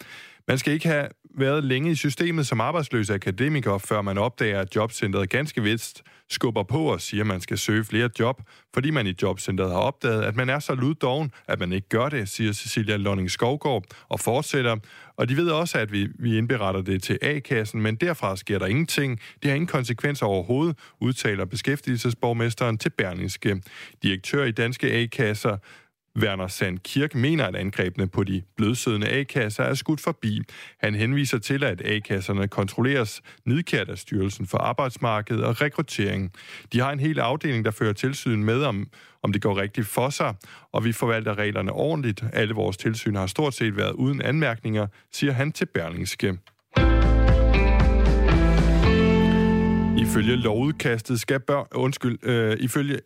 [0.49, 4.77] Man skal ikke have været længe i systemet som arbejdsløs akademiker, før man opdager, at
[4.77, 8.43] jobcentret ganske vist skubber på og siger, at man skal søge flere job,
[8.75, 12.09] fordi man i jobcentret har opdaget, at man er så luddoven, at man ikke gør
[12.09, 14.77] det, siger Cecilia Lonning Skovgaard og fortsætter.
[15.17, 18.67] Og de ved også, at vi, vi indberetter det til A-kassen, men derfra sker der
[18.67, 19.21] ingenting.
[19.43, 23.63] Det har ingen konsekvenser overhovedet, udtaler beskæftigelsesborgmesteren til Berlingske.
[24.03, 25.57] Direktør i danske A-kasser
[26.19, 30.43] Werner Sand Kirk mener, at angrebene på de blødsødende A-kasser er skudt forbi.
[30.81, 36.33] Han henviser til, at A-kasserne kontrolleres nedkært af Styrelsen for Arbejdsmarkedet og Rekruttering.
[36.73, 38.87] De har en hel afdeling, der fører tilsyn med, om,
[39.23, 40.35] om det går rigtigt for sig,
[40.73, 42.25] og vi forvalter reglerne ordentligt.
[42.33, 46.39] Alle vores tilsyn har stort set været uden anmærkninger, siger han til Berlingske.
[49.99, 52.99] Ifølge lovudkastet skal børn, undskyld, øh, ifølge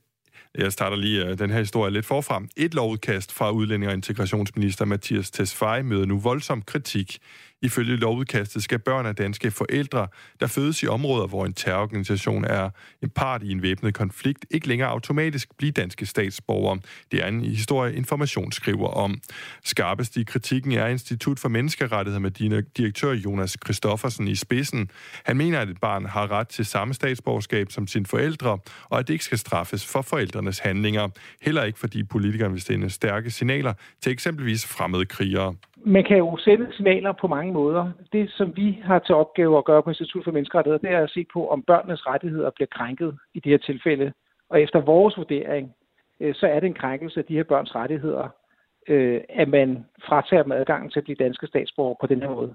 [0.55, 2.43] jeg starter lige uh, den her historie lidt forfra.
[2.57, 7.19] Et lovudkast fra udlænding- og integrationsminister Mathias Tesfaye møder nu voldsom kritik.
[7.63, 10.09] Ifølge lovudkastet skal børn af danske forældre,
[10.41, 12.71] der fødes i områder, hvor en terrororganisation er
[13.03, 16.81] en part i en væbnet konflikt, ikke længere automatisk blive danske statsborgere.
[17.13, 19.21] Det er en historie, Information skriver om.
[19.65, 24.91] Skarpest i kritikken er Institut for Menneskerettigheder med direktør Jonas Christoffersen i spidsen.
[25.25, 29.09] Han mener, at et barn har ret til samme statsborgerskab som sine forældre, og at
[29.09, 31.09] det ikke skal straffes for forældrenes handlinger.
[31.43, 36.37] Heller ikke fordi politikerne vil sende stærke signaler til eksempelvis fremmede krigere man kan jo
[36.37, 37.93] sende signaler på mange måder.
[38.13, 41.11] Det, som vi har til opgave at gøre på Institut for Menneskerettigheder, det er at
[41.11, 44.13] se på, om børnenes rettigheder bliver krænket i det her tilfælde.
[44.51, 45.75] Og efter vores vurdering,
[46.21, 48.29] øh, så er det en krænkelse af de her børns rettigheder,
[48.89, 52.55] øh, at man fratager dem adgangen til at blive danske statsborger på den her måde.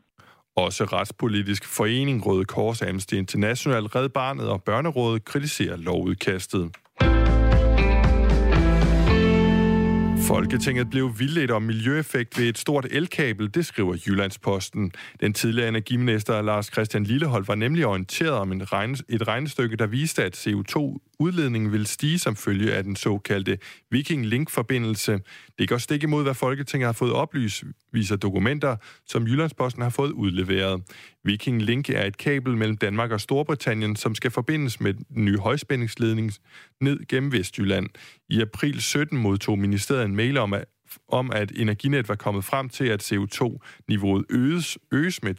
[0.55, 6.71] Også Retspolitisk Forening, Røde Kors, Amnesty International, Red Barnet og Børnerådet kritiserer lovudkastet.
[10.27, 14.91] Folketinget blev vildledt om miljøeffekt ved et stort elkabel, det skriver Jyllandsposten.
[15.21, 20.23] Den tidligere energiminister Lars Christian Lillehold var nemlig orienteret om en et regnestykke, der viste,
[20.23, 23.57] at CO2 udledningen vil stige som følge af den såkaldte
[23.91, 25.19] Viking Link-forbindelse.
[25.59, 30.11] Det går stik imod, hvad Folketinget har fået oplyst, viser dokumenter, som Jyllandsposten har fået
[30.11, 30.83] udleveret.
[31.23, 35.37] Viking Link er et kabel mellem Danmark og Storbritannien, som skal forbindes med den nye
[35.37, 36.31] højspændingsledning
[36.81, 37.89] ned gennem Vestjylland.
[38.29, 40.65] I april 17 modtog ministeriet en mail om, at
[41.07, 45.35] om, at Energinet var kommet frem til, at CO2-niveauet øges, øges med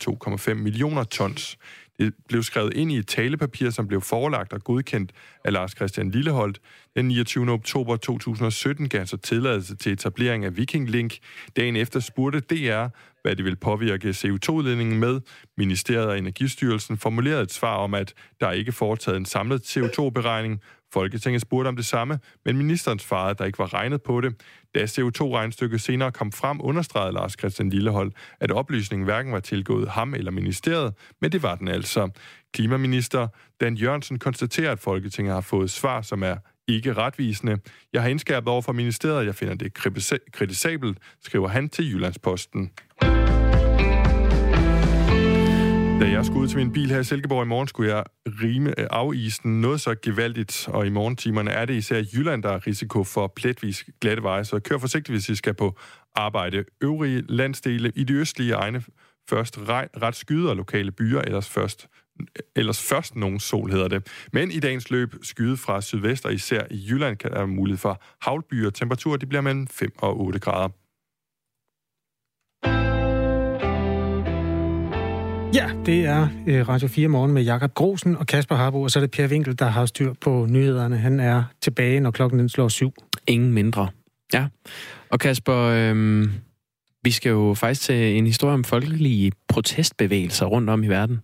[0.49, 1.57] 2,5 millioner tons.
[1.99, 5.13] Det blev skrevet ind i et talepapir, som blev forelagt og godkendt
[5.45, 6.61] af Lars Christian Lilleholdt.
[6.97, 7.51] Den 29.
[7.51, 11.19] oktober 2017 gav så tilladelse til etablering af Viking Link.
[11.57, 12.87] Dagen efter spurgte DR,
[13.23, 15.21] hvad det vil påvirke CO2-udledningen med.
[15.57, 20.61] Ministeriet og Energistyrelsen formulerede et svar om, at der ikke er foretaget en samlet CO2-beregning.
[20.95, 24.35] Folketinget spurgte om det samme, men ministeren svarede, at der ikke var regnet på det.
[24.75, 30.15] Da CO2-regnstykket senere kom frem, understregede Lars Christian Lillehold, at oplysningen hverken var tilgået ham
[30.15, 32.11] eller ministeriet, men det var den altså.
[32.53, 33.29] Klimaminister
[33.61, 36.37] Dan Jørgensen konstaterer, at Folketinget har fået svar, som er
[36.69, 37.59] ikke retvisende.
[37.93, 39.75] Jeg har indskærpet over for ministeriet, jeg finder det
[40.33, 42.71] kritisabelt, skriver han til Jyllandsposten.
[46.05, 48.81] Da jeg skulle ud til min bil her i Silkeborg i morgen, skulle jeg rime
[48.81, 53.05] øh, afisen noget så gevaldigt, og i morgentimerne er det især Jylland, der er risiko
[53.05, 55.79] for pletvis glatte veje, så kør forsigtigt, hvis I skal på
[56.15, 56.65] arbejde.
[56.83, 58.83] Øvrige landsdele i de østlige egne
[59.31, 59.59] først
[60.03, 61.89] ret skyder og lokale byer, ellers først
[62.21, 64.29] øh, ellers først nogen sol hedder det.
[64.33, 67.79] Men i dagens løb skyde fra sydvest, og især i Jylland kan der være mulighed
[67.79, 68.71] for havlbyer.
[68.71, 70.69] Temperaturer de bliver mellem 5 og 8 grader.
[75.87, 79.01] Det er øh, Radio 4 morgen med Jakob Grosen og Kasper Harbo, og så er
[79.01, 80.99] det Per Winkel, der har styr på nyhederne.
[80.99, 82.95] Han er tilbage, når klokken den slår syv.
[83.27, 83.89] Ingen mindre.
[84.33, 84.47] Ja.
[85.11, 86.25] Og Kasper, øh,
[87.03, 91.21] vi skal jo faktisk til en historie om folkelige protestbevægelser rundt om i verden.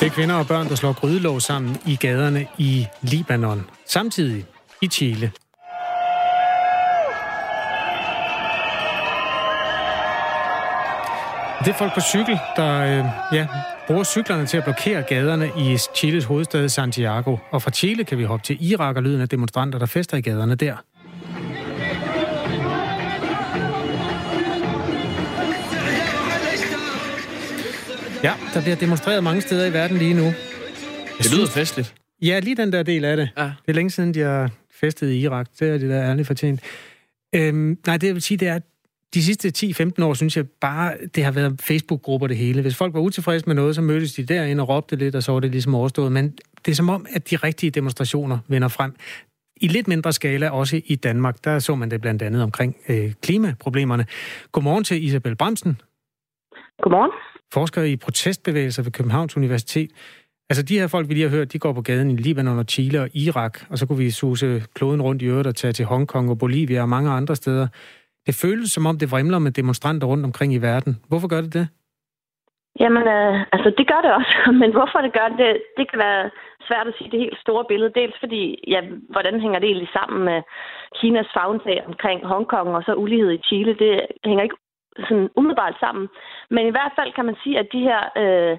[0.00, 3.62] Det er kvinder og børn, der slår grydelåg sammen i gaderne i Libanon.
[3.86, 4.44] Samtidig
[4.82, 5.32] i Chile.
[11.64, 13.46] Det er folk på cykel, der øh, ja,
[13.86, 17.36] bruger cyklerne til at blokere gaderne i Chiles hovedstad Santiago.
[17.50, 20.20] Og fra Chile kan vi hoppe til Irak og lyden af demonstranter, der fester i
[20.20, 20.76] gaderne der.
[28.22, 30.24] Ja, der bliver demonstreret mange steder i verden lige nu.
[31.18, 31.94] Det lyder festligt.
[32.22, 33.30] Ja, lige den der del af det.
[33.38, 33.42] Ja.
[33.42, 34.50] Det er længe siden, de har
[34.80, 35.46] festet i Irak.
[35.60, 36.60] Det er det der ærligt fortjent.
[37.34, 38.62] Øhm, nej, det jeg vil sige, det er, at
[39.14, 39.52] de sidste
[39.98, 42.62] 10-15 år, synes jeg bare, det har været Facebook-grupper det hele.
[42.62, 45.32] Hvis folk var utilfredse med noget, så mødtes de derinde og råbte lidt, og så
[45.32, 46.12] var det ligesom overstået.
[46.12, 48.94] Men det er som om, at de rigtige demonstrationer vender frem.
[49.56, 53.12] I lidt mindre skala, også i Danmark, der så man det blandt andet omkring øh,
[53.22, 54.06] klimaproblemerne.
[54.52, 55.80] Godmorgen til Isabel Bremsen.
[56.82, 57.10] Godmorgen.
[57.52, 59.90] Forsker i protestbevægelser ved Københavns Universitet.
[60.50, 62.64] Altså de her folk, vi lige har hørt, de går på gaden i Libanon og
[62.68, 65.84] Chile og Irak, og så kunne vi suse kloden rundt i øvrigt og tage til
[65.84, 67.68] Hongkong og Bolivia og mange andre steder.
[68.26, 70.92] Det føles som om, det vrimler med demonstranter rundt omkring i verden.
[71.08, 71.68] Hvorfor gør det det?
[72.80, 76.30] Jamen, øh, altså det gør det også, men hvorfor det gør det, det kan være
[76.68, 77.96] svært at sige det helt store billede.
[78.00, 78.42] Dels fordi,
[78.74, 78.80] ja,
[79.14, 80.38] hvordan hænger det egentlig sammen med
[80.96, 83.92] Kinas fagnsag omkring Hongkong og så ulighed i Chile, det
[84.24, 84.60] hænger ikke
[85.08, 86.08] sådan umiddelbart sammen.
[86.50, 88.58] Men i hvert fald kan man sige, at de her øh,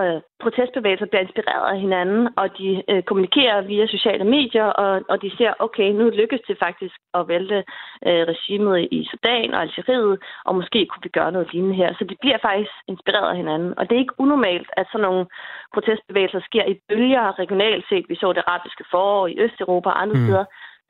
[0.00, 5.22] øh, protestbevægelser bliver inspireret af hinanden, og de øh, kommunikerer via sociale medier, og, og
[5.22, 7.58] de ser, okay, nu lykkes det faktisk at vælte
[8.08, 11.94] øh, regimet i Sudan og Algeriet, og måske kunne vi gøre noget lignende her.
[11.98, 13.78] Så de bliver faktisk inspireret af hinanden.
[13.78, 15.26] Og det er ikke unormalt, at sådan nogle
[15.74, 18.04] protestbevægelser sker i bølger regionalt set.
[18.08, 20.24] Vi så det arabiske forår i Østeuropa og andre mm.
[20.24, 20.44] steder.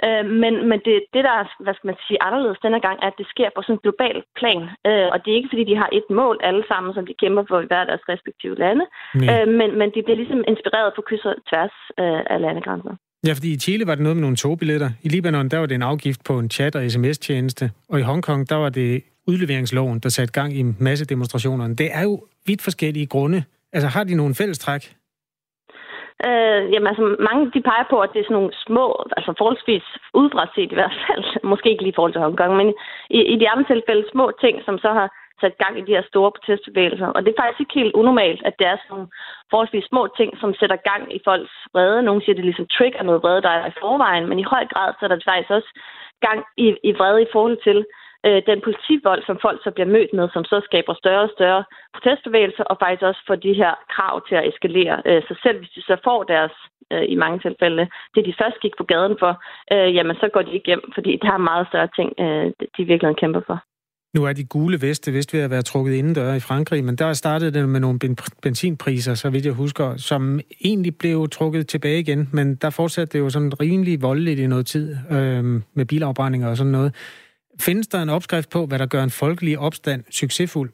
[0.06, 3.08] Øh, men men det, det, der er hvad skal man sige, anderledes denne gang, er,
[3.12, 4.62] at det sker på sådan en global plan.
[4.88, 7.44] Øh, og det er ikke, fordi de har et mål alle sammen, som de kæmper
[7.48, 8.84] for i hver deres respektive lande.
[9.30, 12.94] Øh, men, men de bliver ligesom inspireret på kryds og tværs øh, af landegrænser.
[13.26, 14.90] Ja, fordi i Chile var det noget med nogle togbilletter.
[15.02, 17.70] I Libanon, der var det en afgift på en chat- og sms-tjeneste.
[17.88, 21.74] Og i Hongkong, der var det udleveringsloven, der satte gang i masse demonstrationer.
[21.74, 23.44] Det er jo vidt forskellige grunde.
[23.72, 24.94] Altså, har de nogle fællestræk?
[26.28, 29.86] Øh, jamen altså, mange de peger på, at det er sådan nogle små, altså forholdsvis
[30.14, 32.68] udbredt set i hvert fald, måske ikke lige i forhold til Hongkong, men
[33.10, 35.08] i, i de andre tilfælde små ting, som så har
[35.40, 37.06] sat gang i de her store protestbevægelser.
[37.06, 39.08] Og det er faktisk ikke helt unormalt, at det er sådan nogle
[39.50, 42.02] forholdsvis små ting, som sætter gang i folks vrede.
[42.02, 44.64] Nogle siger, at det ligesom trigger noget vrede, der er i forvejen, men i høj
[44.72, 45.70] grad sætter det faktisk også
[46.26, 47.78] gang i, i vrede i forhold til,
[48.26, 51.64] øh, den politivold, som folk så bliver mødt med, som så skaber større og større
[51.94, 54.96] protestbevægelser, og faktisk også får de her krav til at eskalere.
[55.08, 56.54] Øh, så selv hvis de så får deres,
[56.92, 57.84] øh, i mange tilfælde,
[58.14, 59.32] det de først gik på gaden for,
[59.72, 62.82] øh, jamen så går de ikke hjem, fordi der er meget større ting, øh, de
[62.90, 63.58] virkelig kæmper for.
[64.14, 67.12] Nu er de gule veste vist ved at være trukket indendør i Frankrig, men der
[67.12, 67.98] startede det med nogle
[68.42, 73.24] benzinpriser, så vidt jeg husker, som egentlig blev trukket tilbage igen, men der fortsatte det
[73.24, 76.94] jo sådan rimelig voldeligt i noget tid øh, med bilafbrændinger og sådan noget.
[77.60, 80.70] Findes der en opskrift på, hvad der gør en folkelig opstand succesfuld?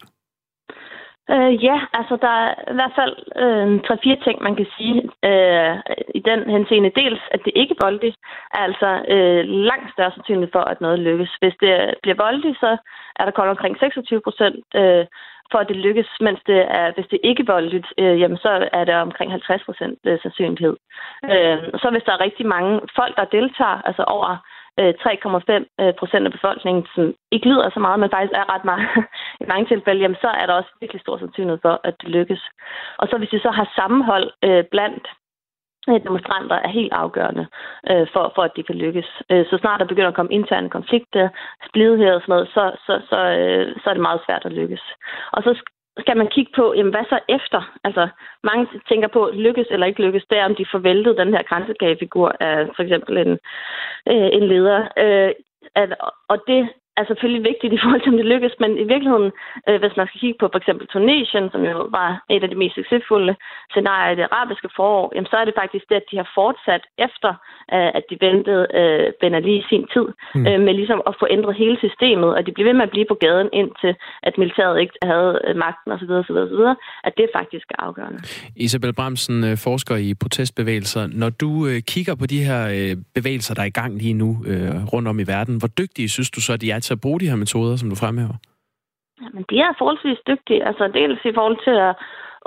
[1.34, 3.14] Øh, ja, altså der er i hvert fald
[3.44, 4.98] øh, tre-fire ting, man kan sige
[5.30, 5.74] øh,
[6.18, 6.96] i den henseende.
[7.00, 8.16] Dels, at det ikke er voldeligt,
[8.54, 11.32] er altså øh, langt større sandsynlighed for, at noget lykkes.
[11.40, 12.70] Hvis det bliver voldeligt, så
[13.18, 15.04] er der kun omkring 26 procent øh,
[15.50, 18.68] for, at det lykkes, mens det er, hvis det ikke er voldeligt, øh, jamen så
[18.72, 20.76] er det omkring 50 procent øh, sandsynlighed.
[21.32, 24.30] Øh, så hvis der er rigtig mange folk, der deltager, altså over
[24.80, 28.64] Øh, 3,5 øh, procent af befolkningen, som ikke lyder så meget, men faktisk er ret
[28.64, 28.86] meget
[29.42, 32.42] i mange tilfælde, jamen så er der også virkelig stor sandsynlighed for, at det lykkes.
[32.98, 35.06] Og så hvis vi så har sammenhold øh, blandt
[35.86, 37.46] demonstranter er helt afgørende
[37.90, 39.08] øh, for, for, at det kan lykkes.
[39.50, 41.28] Så snart der begynder at komme interne konflikter,
[41.68, 44.82] splidighed og sådan noget, så, så, så, øh, så er det meget svært at lykkes.
[45.32, 45.62] Og så
[45.98, 47.78] skal man kigge på, jamen hvad så efter?
[47.84, 48.08] Altså,
[48.44, 52.32] mange tænker på, lykkes eller ikke lykkes, det er, om de forvæltede den her grænsekagefigur
[52.40, 53.32] af for eksempel en,
[54.12, 54.80] øh, en leder.
[54.96, 55.32] Øh,
[55.74, 55.94] at,
[56.28, 56.68] og det
[57.00, 59.30] er selvfølgelig vigtigt i forhold til, om det lykkes, men i virkeligheden,
[59.68, 62.60] øh, hvis man skal kigge på for eksempel Tunesien, som jo var et af de
[62.62, 63.34] mest succesfulde
[63.72, 66.84] scenarier i det arabiske forår, jamen, så er det faktisk det, at de har fortsat
[67.06, 67.30] efter,
[67.74, 70.46] øh, at de ventede øh, Ben Ali i sin tid, mm.
[70.48, 73.10] øh, med ligesom at få ændret hele systemet, og de blev ved med at blive
[73.12, 73.92] på gaden indtil,
[74.28, 76.62] at militæret ikke havde øh, magten osv., osv., osv.,
[77.06, 78.20] at det faktisk er afgørende.
[78.66, 81.02] Isabel Bremsen, øh, forsker i protestbevægelser.
[81.22, 82.62] Når du øh, kigger på de her
[83.14, 86.30] bevægelser, der er i gang lige nu øh, rundt om i verden, hvor dygtige synes
[86.30, 88.36] du så, at de er til at bruge de her metoder, som du fremhæver?
[89.22, 90.64] Jamen, de er forholdsvis dygtige.
[90.68, 91.94] Altså, dels i forhold til at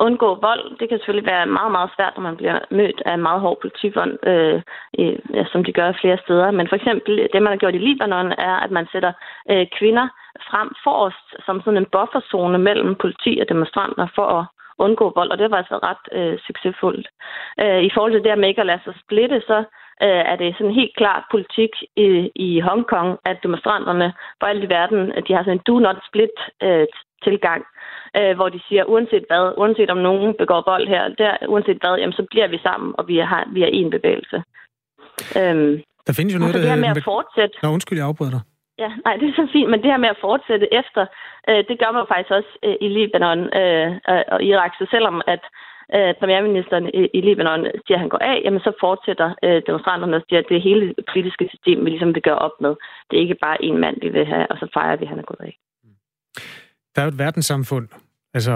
[0.05, 0.63] undgå vold.
[0.79, 3.57] Det kan selvfølgelig være meget, meget svært, når man bliver mødt af en meget hård
[3.61, 4.57] politifond, øh,
[5.37, 6.51] ja, som de gør flere steder.
[6.51, 9.13] Men for eksempel, det man har gjort i Libanon, er, at man sætter
[9.51, 10.07] øh, kvinder
[10.49, 14.45] frem forrest som sådan en bufferzone mellem politi og demonstranter for at
[14.85, 17.07] undgå vold, og det var altså ret øh, succesfuldt.
[17.61, 19.57] Øh, I forhold til det med ikke at lade sig splitte, så
[20.01, 24.69] øh, er det sådan helt klart politik i, i Hongkong, at demonstranterne for alt i
[24.69, 26.87] verden, de har sådan en do not split øh,
[27.23, 27.61] tilgang,
[28.17, 31.95] øh, hvor de siger, uanset hvad, uanset om nogen begår vold her, der, uanset hvad,
[31.97, 34.43] jamen, så bliver vi sammen, og vi har, vi er en bevægelse.
[35.39, 35.73] Øhm,
[36.07, 36.53] der findes jo noget.
[36.53, 37.55] Det her med at fortsætte...
[37.63, 38.41] Nå, undskyld, jeg afbryder dig.
[38.83, 41.05] Ja, nej, det er så fint, men det her med at fortsætte efter,
[41.49, 43.89] øh, det gør man faktisk også øh, i Libanon øh,
[44.33, 44.71] og Irak.
[44.79, 45.43] Så selvom at
[45.95, 50.15] øh, premierministeren i, i Libanon siger, at han går af, jamen så fortsætter øh, demonstranterne
[50.19, 52.73] og siger, at det er hele politiske system, vi ligesom vil gøre op med.
[53.07, 55.19] Det er ikke bare en mand, vi vil have, og så fejrer vi, at han
[55.19, 55.55] er gået af.
[56.93, 57.87] Der er jo et verdenssamfund,
[58.33, 58.55] altså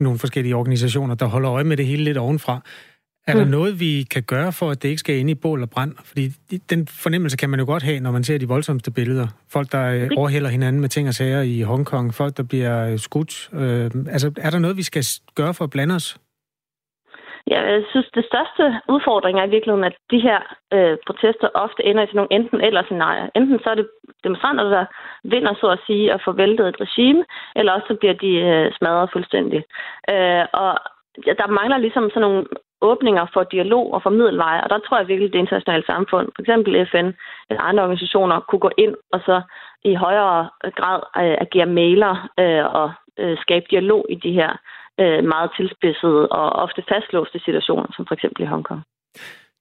[0.00, 2.60] nogle forskellige organisationer, der holder øje med det hele lidt ovenfra.
[3.26, 3.50] Er der mm.
[3.50, 5.94] noget, vi kan gøre for, at det ikke skal ind i bål og brand?
[6.04, 6.28] Fordi
[6.70, 9.26] den fornemmelse kan man jo godt have, når man ser de voldsomste billeder.
[9.48, 12.14] Folk, der øh, overhælder hinanden med ting og sager i Hongkong.
[12.14, 13.50] Folk, der bliver øh, skudt.
[13.52, 15.04] Øh, altså, er der noget, vi skal
[15.34, 16.18] gøre for at blande os?
[17.46, 20.38] Jeg synes, det største udfordring er i virkeligheden, at de her
[20.72, 23.28] øh, protester ofte ender i sådan nogle enten eller scenarier.
[23.34, 23.88] Enten så er det
[24.24, 24.84] demonstranter, der
[25.24, 27.24] vinder, så at sige, og får væltet et regime,
[27.56, 29.64] eller også så bliver de øh, smadret fuldstændig.
[30.10, 30.72] Øh, og
[31.40, 32.44] der mangler ligesom sådan nogle
[32.80, 36.28] åbninger for dialog og for middelveje, og der tror jeg virkelig, at det internationale samfund,
[36.36, 36.90] f.eks.
[36.90, 37.08] FN
[37.50, 39.42] eller andre organisationer, kunne gå ind og så
[39.84, 44.56] i højere grad øh, agere mailer øh, og øh, skabe dialog i de her
[45.02, 48.82] øh, meget tilspidsede og ofte fastlåste situationer, som for eksempel i Hongkong.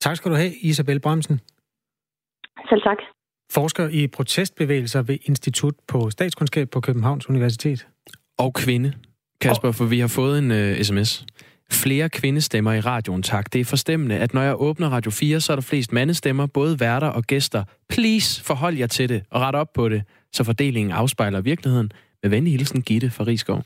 [0.05, 1.39] Tak skal du have, Isabel Bremsen.
[2.69, 2.97] Selv tak.
[3.51, 7.87] Forsker i protestbevægelser ved Institut på Statskundskab på Københavns Universitet.
[8.39, 8.93] Og kvinde,
[9.41, 11.25] Kasper, for vi har fået en uh, sms.
[11.71, 13.53] Flere kvindestemmer i radioen, tak.
[13.53, 16.79] Det er forstemmende, at når jeg åbner Radio 4, så er der flest mandestemmer, både
[16.79, 17.63] værter og gæster.
[17.89, 21.91] Please, forhold jer til det og ret op på det, så fordelingen afspejler virkeligheden.
[22.23, 23.63] Med venlig hilsen, Gitte fra Rigskov.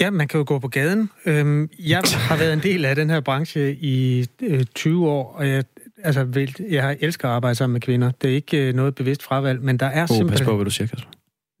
[0.00, 1.10] Ja, man kan jo gå på gaden.
[1.26, 4.26] Øhm, jeg har været en del af den her branche i
[4.74, 5.64] 20 øh, år, og jeg,
[6.04, 8.10] altså, jeg elsker at arbejde sammen med kvinder.
[8.22, 10.38] Det er ikke øh, noget bevidst fravalg, men der er oh, simpelthen...
[10.38, 11.10] Pas på, hvad du siger, Kasper.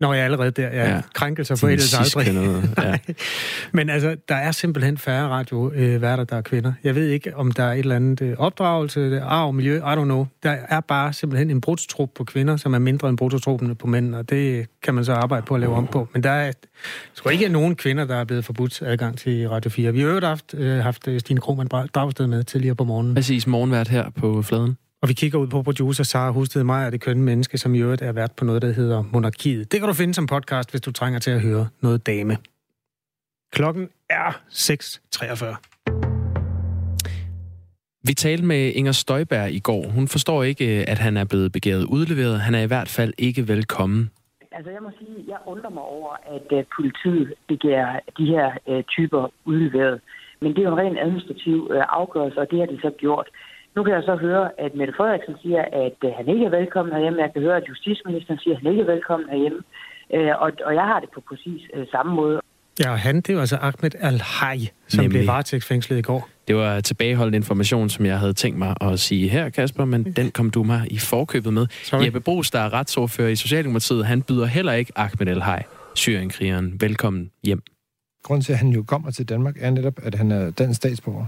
[0.00, 0.68] Når jeg er allerede der.
[0.68, 1.00] Jeg ja.
[1.14, 2.34] krænkelser for ellers aldrig.
[2.34, 2.74] Noget.
[2.82, 2.98] Ja.
[3.72, 6.72] Men altså, der er simpelthen færre radioværter, der er kvinder.
[6.84, 10.04] Jeg ved ikke, om der er et eller andet øh, opdragelse, arv, miljø, I don't
[10.04, 10.26] know.
[10.42, 14.14] Der er bare simpelthen en brudstrup på kvinder, som er mindre end brudstruppen på mænd,
[14.14, 16.08] og det kan man så arbejde på at lave om på.
[16.12, 16.52] Men der er
[17.14, 19.92] tror ikke, nogen kvinder, der er blevet forbudt adgang til Radio 4.
[19.92, 23.14] Vi har jo haft, øh, haft øh, Stine Krohmann Dragsted med tidligere på morgenen.
[23.14, 24.76] Præcis, morgenvært her på fladen.
[25.04, 27.78] Og vi kigger ud på producer Sara Husted mig, og det kønne menneske, som i
[27.78, 29.72] øvrigt er vært på noget, der hedder Monarkiet.
[29.72, 32.36] Det kan du finde som podcast, hvis du trænger til at høre noget dame.
[33.52, 35.56] Klokken er 6.43.
[38.08, 39.88] Vi talte med Inger Støjberg i går.
[39.88, 42.40] Hun forstår ikke, at han er blevet begæret udleveret.
[42.40, 44.10] Han er i hvert fald ikke velkommen.
[44.52, 48.82] Altså jeg må sige, jeg undrer mig over, at uh, politiet begærer de her uh,
[48.82, 50.00] typer udleveret.
[50.40, 53.28] Men det er jo en ren administrativ afgørelse, og det har de så gjort.
[53.76, 56.94] Nu kan jeg så høre, at Mette Frederiksen siger, at øh, han ikke er velkommen
[56.94, 57.22] herhjemme.
[57.22, 59.60] Jeg kan høre, at justitsministeren siger, at han ikke er velkommen herhjemme.
[60.14, 62.40] Øh, og, og jeg har det på præcis øh, samme måde.
[62.80, 64.58] Ja, og han, det var altså Ahmed Al-Hay,
[64.88, 65.10] som Nemlig.
[65.10, 66.28] blev varetægtsfængslet i går.
[66.48, 70.30] Det var tilbageholdt information, som jeg havde tænkt mig at sige her, Kasper, men den
[70.30, 71.66] kom du mig i forkøbet med.
[71.70, 72.04] Sorry.
[72.04, 75.60] Jeppe Brugs, der er retsordfører i Socialdemokratiet, han byder heller ikke Ahmed El-Hay,
[75.94, 77.62] syrienkrigeren, velkommen hjem.
[78.22, 81.26] Grunden til, at han jo kommer til Danmark, er netop, at han er dansk statsborger.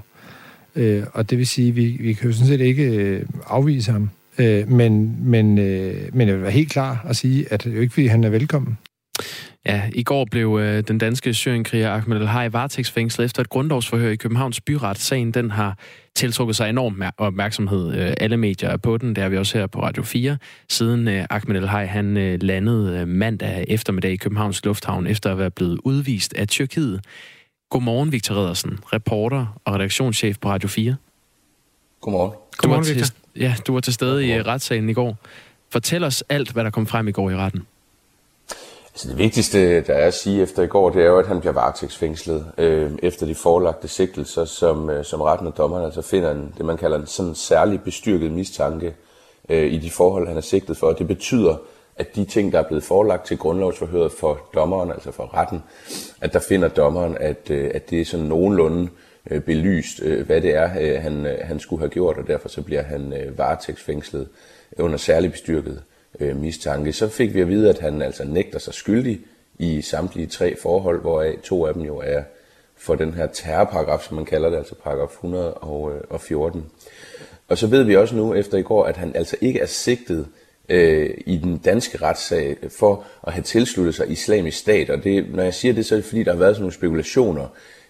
[0.76, 3.92] Øh, og det vil sige, at vi, vi kan jo sådan set ikke øh, afvise
[3.92, 4.10] ham.
[4.38, 7.74] Øh, men, men, øh, men jeg vil være helt klar at sige, at det er
[7.74, 8.78] jo ikke, fordi han er velkommen.
[9.66, 14.16] Ja, i går blev øh, den danske syrienkriger Ahmed al-Hay varetægtsfængslet efter et grundlovsforhør i
[14.16, 14.98] Københavns Byret.
[14.98, 15.78] Sagen den har
[16.14, 17.94] tiltrukket sig enorm opmærksomhed.
[17.94, 20.38] Øh, alle medier er på den, det er vi også her på Radio 4.
[20.68, 25.38] Siden øh, Ahmed al-Hay han øh, landede øh, mandag eftermiddag i Københavns Lufthavn efter at
[25.38, 27.00] være blevet udvist af Tyrkiet.
[27.70, 30.96] Godmorgen, Victor Riddersen, reporter og redaktionschef på Radio 4.
[32.00, 32.32] Godmorgen.
[32.56, 35.16] Godmorgen, du var til, Ja, du var til stede i retssalen i går.
[35.70, 37.66] Fortæl os alt, hvad der kom frem i går i retten.
[38.94, 41.40] Altså det vigtigste, der er at sige efter i går, det er jo, at han
[41.40, 46.30] bliver varetægtsfængslet øh, efter de forelagte sigtelser, som, øh, som retten og dommeren altså finder
[46.30, 48.94] en, det, man kalder en sådan særlig bestyrket mistanke
[49.48, 50.92] øh, i de forhold, han er sigtet for.
[50.92, 51.56] Det betyder,
[51.96, 55.62] at de ting, der er blevet forelagt til grundlovsforhøret for dommeren, altså for retten,
[56.20, 58.88] at der finder dommeren, at, øh, at det er sådan nogenlunde
[59.30, 60.66] øh, belyst, øh, hvad det er,
[60.98, 64.28] han, han skulle have gjort, og derfor så bliver han varetægtsfængslet
[64.78, 65.82] under særlig bestyrket
[66.20, 66.92] mistanke.
[66.92, 69.20] Så fik vi at vide, at han altså nægter sig skyldig
[69.58, 72.22] i samtlige tre forhold, hvoraf to af dem jo er
[72.76, 76.66] for den her terrorparagraf, som man kalder det, altså paragraf 114.
[77.48, 80.26] Og så ved vi også nu efter i går, at han altså ikke er sigtet
[80.68, 84.90] øh, i den danske retssag for at have tilsluttet sig islamisk stat.
[84.90, 86.74] Og det, når jeg siger det, så er det fordi, der har været sådan nogle
[86.74, 87.46] spekulationer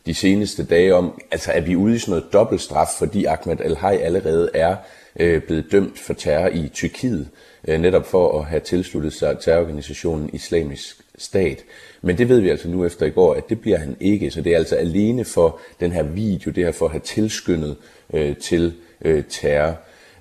[0.06, 3.98] de seneste dage om, altså er vi ude i sådan noget dobbeltstraf, fordi Ahmed El-Hay
[3.98, 4.76] allerede er
[5.20, 7.28] øh, blevet dømt for terror i Tyrkiet,
[7.68, 11.64] øh, netop for at have tilsluttet sig terrororganisationen Islamisk Stat.
[12.02, 14.40] Men det ved vi altså nu efter i går, at det bliver han ikke, så
[14.40, 17.76] det er altså alene for den her video, det her for at have tilskyndet
[18.14, 18.74] øh, til
[19.04, 19.76] øh, terror.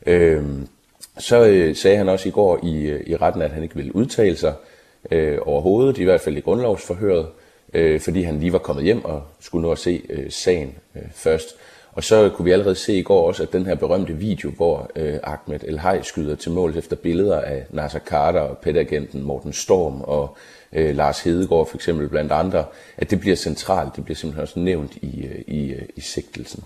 [0.06, 0.43] Øh,
[1.18, 3.95] så øh, sagde han også i går i, øh, i retten, at han ikke ville
[3.95, 4.53] udtale sig
[5.11, 7.28] øh, overhovedet, i hvert fald i grundlovsforhøret,
[7.74, 11.01] øh, fordi han lige var kommet hjem og skulle nå at se øh, sagen øh,
[11.13, 11.55] først.
[11.91, 14.91] Og så kunne vi allerede se i går også, at den her berømte video, hvor
[14.95, 19.53] øh, Ahmed El Hay skyder til mål efter billeder af Nasser Carter og petagenten Morten
[19.53, 20.38] Storm og
[20.74, 22.66] øh, Lars Hedegaard for eksempel blandt andre,
[22.97, 26.63] at det bliver centralt, det bliver simpelthen også nævnt i, øh, i, øh, i sigtelsen.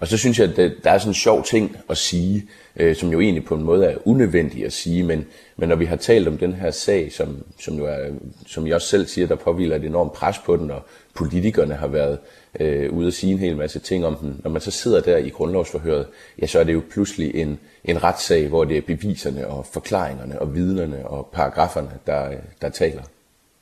[0.00, 3.12] Og så synes jeg, at der er sådan en sjov ting at sige, øh, som
[3.12, 5.26] jo egentlig på en måde er unødvendig at sige, men,
[5.56, 7.98] men når vi har talt om den her sag, som, som jo er,
[8.46, 11.86] som jeg også selv siger, der påviler et enormt pres på den, og politikerne har
[11.86, 12.18] været
[12.60, 14.40] øh, ude at sige en hel masse ting om den.
[14.44, 16.06] Når man så sidder der i grundlovsforhøret,
[16.42, 20.38] ja, så er det jo pludselig en, en retssag, hvor det er beviserne og forklaringerne
[20.38, 22.30] og vidnerne og paragraferne, der,
[22.62, 23.02] der taler.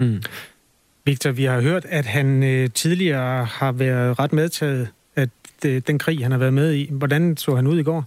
[0.01, 0.23] Mm.
[1.05, 5.29] Victor, vi har hørt, at han øh, tidligere har været ret medtaget at
[5.67, 6.89] øh, den krig, han har været med i.
[6.93, 8.05] Hvordan så han ud i går?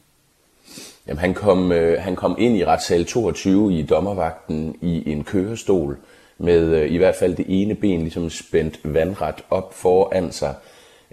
[1.08, 5.98] Jamen, han kom, øh, han kom ind i retssal 22 i dommervagten i en kørestol
[6.38, 10.56] med øh, i hvert fald det ene ben ligesom spændt vandret op foran sig.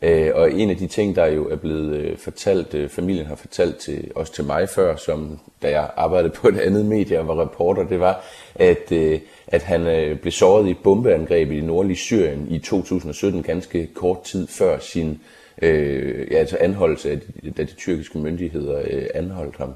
[0.03, 3.34] Øh, og en af de ting, der jo er blevet øh, fortalt, øh, familien har
[3.34, 7.28] fortalt til, også til mig før, som da jeg arbejdede på et andet medie og
[7.28, 8.24] var reporter, det var,
[8.55, 12.59] at, øh, at han øh, blev såret i et bombeangreb i det nordlige Syrien i
[12.59, 15.20] 2017, ganske kort tid før sin
[15.62, 19.74] øh, ja, altså anholdelse, af de, da de tyrkiske myndigheder øh, anholdt ham.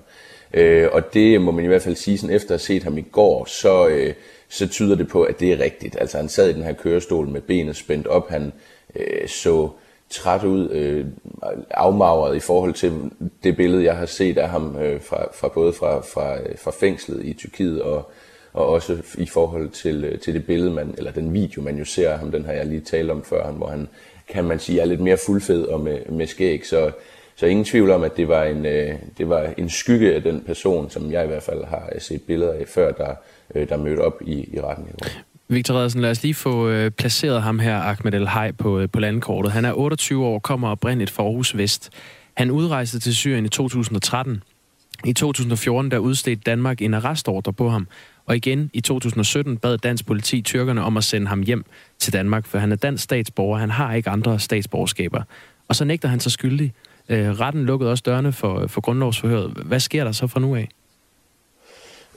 [0.54, 2.98] Øh, og det må man i hvert fald sige, sådan efter at have set ham
[2.98, 4.14] i går, så, øh,
[4.48, 5.96] så tyder det på, at det er rigtigt.
[6.00, 8.52] Altså han sad i den her kørestol med benet spændt op, han
[8.96, 9.68] øh, så
[10.10, 11.06] træt ud, øh,
[11.70, 12.92] afmagret i forhold til
[13.44, 16.70] det billede, jeg har set af ham øh, fra, fra både fra, fra, øh, fra
[16.70, 18.10] fængslet i Tyrkiet og,
[18.52, 21.84] og også i forhold til, øh, til det billede, man, eller den video, man jo
[21.84, 23.88] ser af ham, den har jeg lige talt om før, hvor han,
[24.28, 26.90] kan man sige, er lidt mere fuldfed og med, med skæg, så,
[27.36, 30.40] så ingen tvivl om, at det var, en, øh, det var en skygge af den
[30.46, 33.14] person, som jeg i hvert fald har set billeder af før, der,
[33.54, 35.08] øh, der mødte op i, i retten i går.
[35.48, 38.88] Victor Redersen, lad os lige få øh, placeret ham her, Ahmed El Hay, på, øh,
[38.92, 39.52] på landkortet.
[39.52, 41.90] Han er 28 år, kommer oprindeligt fra Aarhus Vest.
[42.34, 44.42] Han udrejste til Syrien i 2013.
[45.04, 47.88] I 2014 der udstedte Danmark en arrestordre på ham,
[48.32, 51.64] og igen i 2017 bad dansk politi tyrkerne om at sende ham hjem
[51.98, 55.22] til Danmark, for han er dansk statsborger, han har ikke andre statsborgerskaber.
[55.68, 56.72] Og så nægter han sig skyldig.
[57.08, 59.50] Øh, retten lukkede også dørene for, øh, for grundlovsforhøret.
[59.50, 60.68] Hvad sker der så fra nu af?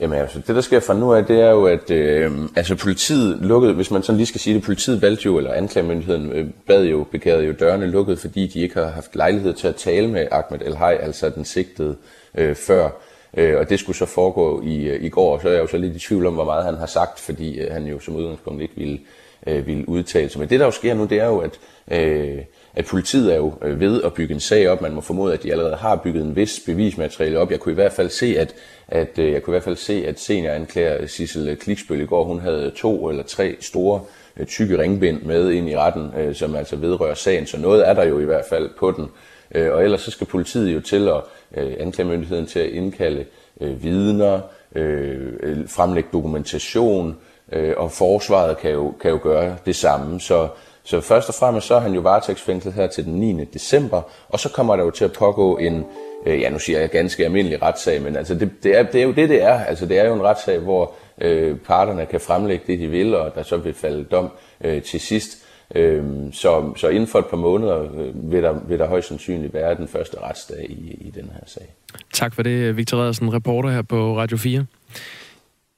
[0.00, 3.38] Jamen altså, det der sker fra nu af, det er jo, at øh, altså politiet
[3.40, 6.84] lukkede, hvis man sådan lige skal sige det, politiet valgte jo, eller anklagemyndigheden øh, bad
[6.84, 10.26] jo, begærede jo dørene lukket, fordi de ikke har haft lejlighed til at tale med
[10.30, 11.96] Ahmed El Hay, altså den sigtede,
[12.34, 12.90] øh, før.
[13.36, 15.66] Øh, og det skulle så foregå i, øh, i går, og så er jeg jo
[15.66, 18.16] så lidt i tvivl om, hvor meget han har sagt, fordi øh, han jo som
[18.16, 18.98] udgangspunkt ikke ville,
[19.46, 20.40] øh, ville udtale sig.
[20.40, 21.58] Men det, der jo sker nu, det er jo, at,
[21.90, 22.38] øh,
[22.74, 24.82] at politiet er jo øh, ved at bygge en sag op.
[24.82, 27.50] Man må formode, at de allerede har bygget en vis bevismateriale op.
[27.50, 28.54] Jeg kunne i hvert fald se, at,
[28.88, 32.24] at øh, jeg kunne i hvert fald se, at senioranklager Sissel øh, Kliksbøl i går,
[32.24, 34.00] hun havde to eller tre store
[34.36, 37.46] øh, tykke ringbind med ind i retten, øh, som altså vedrører sagen.
[37.46, 39.08] Så noget er der jo i hvert fald på den.
[39.54, 41.22] Øh, og ellers så skal politiet jo til at
[41.56, 43.24] øh, anklagemyndigheden til at indkalde
[43.60, 44.40] øh, vidner,
[44.74, 47.16] øh, øh, fremlægge dokumentation,
[47.52, 50.20] øh, og forsvaret kan jo, kan jo gøre det samme.
[50.20, 50.48] Så,
[50.82, 53.44] så først og fremmest så er han jo varetægtsfængslet her til den 9.
[53.44, 55.84] december, og så kommer der jo til at pågå en,
[56.26, 59.04] øh, ja nu siger jeg ganske almindelig retssag, men altså det, det, er, det er
[59.04, 59.64] jo det, det er.
[59.64, 63.34] Altså det er jo en retssag, hvor øh, parterne kan fremlægge det, de vil, og
[63.34, 64.30] der så vil falde dom
[64.64, 65.45] øh, til sidst.
[65.74, 69.54] Øhm, så, så inden for et par måneder øh, vil, der, vil der højst sandsynligt
[69.54, 71.66] være den første retsdag i, i den her sag.
[72.12, 74.66] Tak for det, Victor Redersen, reporter her på Radio 4.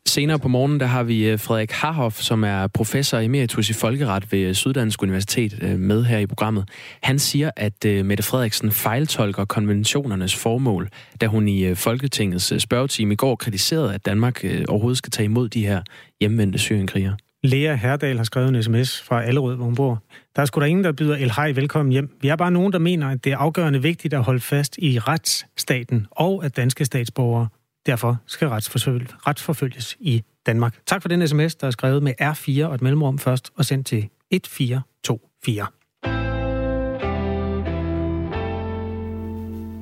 [0.08, 4.32] Senere på morgenen, der har vi øh, Frederik Harhoff, som er professor emeritus i folkeret
[4.32, 6.68] ved øh, Syddansk Universitet, øh, med her i programmet.
[7.02, 10.88] Han siger, at Mette Frederiksen fejltolker konventionernes formål,
[11.20, 15.66] da hun i Folketingets spørgetime i går kritiserede, at Danmark overhovedet skal tage imod de
[15.66, 15.82] her
[16.20, 17.16] hjemvendte syrienkrigere.
[17.42, 20.02] Lea Herdal har skrevet en sms fra Allerød, hvor hun bor.
[20.36, 22.16] Der er sgu da ingen, der byder El Hej velkommen hjem.
[22.20, 24.98] Vi er bare nogen, der mener, at det er afgørende vigtigt at holde fast i
[24.98, 27.48] retsstaten, og at danske statsborgere
[27.86, 30.74] derfor skal retsforfølges i Danmark.
[30.86, 33.86] Tak for den sms, der er skrevet med R4 og et mellemrum først, og sendt
[33.86, 35.66] til 1424.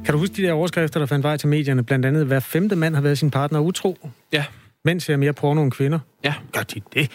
[0.04, 1.84] Kan du huske de der overskrifter, der fandt vej til medierne?
[1.84, 3.98] Blandt andet, hver femte mand har været sin partner utro.
[4.32, 4.44] Ja.
[4.86, 5.98] Mænd ser mere porno end kvinder.
[6.24, 6.34] Ja.
[6.52, 7.10] Gør de det?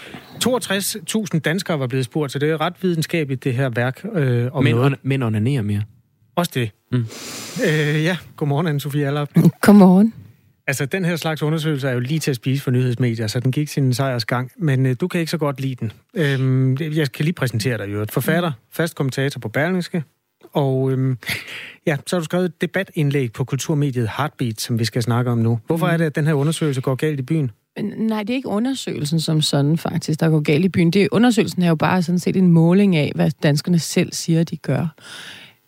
[0.46, 4.64] 62.000 danskere var blevet spurgt, så det er ret videnskabeligt, det her værk øh, om
[4.64, 4.96] mænd, noget.
[5.04, 5.84] Mænd onanerer mere.
[6.36, 6.72] Også det.
[6.92, 7.06] Mm.
[7.68, 9.30] Øh, ja, godmorgen, Anne-Sophie Allap.
[9.62, 10.14] Godmorgen.
[10.68, 13.52] Altså, den her slags undersøgelse er jo lige til at spise for nyhedsmedier, så den
[13.52, 14.52] gik sin sejrs gang.
[14.58, 15.92] Men øh, du kan ikke så godt lide den.
[16.16, 18.06] Øhm, jeg kan lige præsentere dig jo.
[18.10, 20.04] Forfatter, fast kommentator på Berlingske,
[20.54, 21.18] og øhm,
[21.88, 25.38] ja, så har du skrevet et debatindlæg på kulturmediet Heartbeat, som vi skal snakke om
[25.38, 25.60] nu.
[25.68, 27.52] Hvorfor er det, at den her undersøgelse går galt i byen?
[27.98, 30.92] Nej, det er ikke undersøgelsen som sådan faktisk, der går galt i byen.
[30.92, 34.58] Det, undersøgelsen er jo bare sådan set en måling af, hvad danskerne selv siger, de
[34.58, 34.88] gør.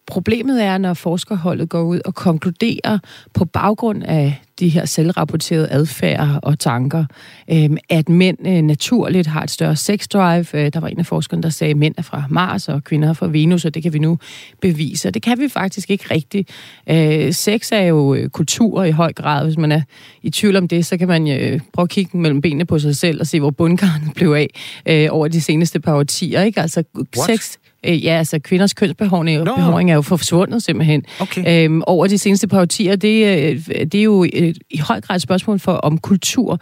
[0.08, 3.00] Problemet er, når forskerholdet går ud og konkluderer
[3.34, 7.06] på baggrund af de her selvrapporterede adfærd og tanker,
[7.52, 10.46] øh, at mænd øh, naturligt har et større sexdrive.
[10.54, 13.10] Øh, der var en af forskerne, der sagde, at mænd er fra Mars og kvinder
[13.10, 14.18] er fra Venus, og det kan vi nu
[14.62, 15.08] bevise.
[15.08, 16.50] Og det kan vi faktisk ikke rigtigt.
[16.90, 19.46] Øh, sex er jo øh, kultur i høj grad.
[19.46, 19.82] Hvis man er
[20.22, 22.96] i tvivl om det, så kan man øh, prøve at kigge mellem benene på sig
[22.96, 24.48] selv og se, hvor bundgarnet blev af
[24.86, 26.42] øh, over de seneste par årtier.
[26.42, 26.62] Ikke?
[26.62, 26.84] Altså,
[27.18, 27.40] What?
[27.40, 29.92] sex Øh, ja, altså kvinders kønsbehåring no.
[29.92, 31.06] er jo forsvundet simpelthen.
[31.20, 31.66] Okay.
[31.66, 35.16] Øhm, over de seneste par årtier, det, øh, det er jo øh, i høj grad
[35.16, 36.60] et spørgsmål for, om kultur.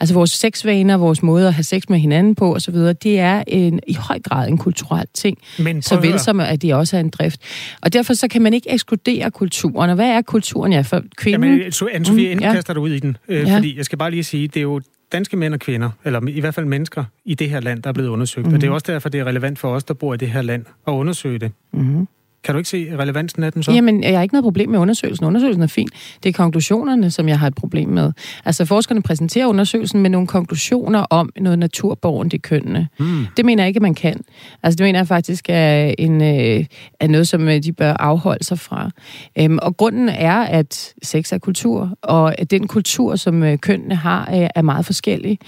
[0.00, 3.80] Altså vores sexvaner, vores måde at have sex med hinanden på osv., det er en,
[3.86, 5.38] i høj grad en kulturel ting.
[5.58, 7.40] Men så vel som at det også er en drift.
[7.82, 9.90] Og derfor så kan man ikke ekskludere kulturen.
[9.90, 10.72] Og hvad er kulturen?
[10.72, 11.42] Ja, for kvinden...
[11.42, 12.52] Jamen, inden mm, ja.
[12.52, 13.16] kaster du ud i den.
[13.28, 13.56] Øh, ja.
[13.56, 14.80] Fordi jeg skal bare lige sige, det er jo
[15.12, 17.94] danske mænd og kvinder, eller i hvert fald mennesker i det her land, der er
[17.94, 18.46] blevet undersøgt.
[18.46, 18.54] Mm-hmm.
[18.54, 18.74] Og det er mhm.
[18.74, 21.38] også derfor, det er relevant for os, der bor i det her land, at undersøge
[21.38, 21.52] det.
[21.72, 22.08] Mm-hmm.
[22.44, 23.72] Kan du ikke se relevansen af den så?
[23.72, 25.26] Jamen, jeg har ikke noget problem med undersøgelsen.
[25.26, 25.88] Undersøgelsen er fin.
[26.22, 28.12] Det er konklusionerne, som jeg har et problem med.
[28.44, 32.88] Altså, forskerne præsenterer undersøgelsen med nogle konklusioner om noget naturborgen i kønnene.
[32.98, 33.26] Mm.
[33.36, 34.20] Det mener jeg ikke, at man kan.
[34.62, 36.64] Altså, det mener jeg faktisk er, en, øh,
[37.00, 38.90] er noget, som øh, de bør afholde sig fra.
[39.38, 43.94] Øhm, og grunden er, at sex er kultur, og at den kultur, som øh, kønnene
[43.94, 45.38] har, er meget forskellig.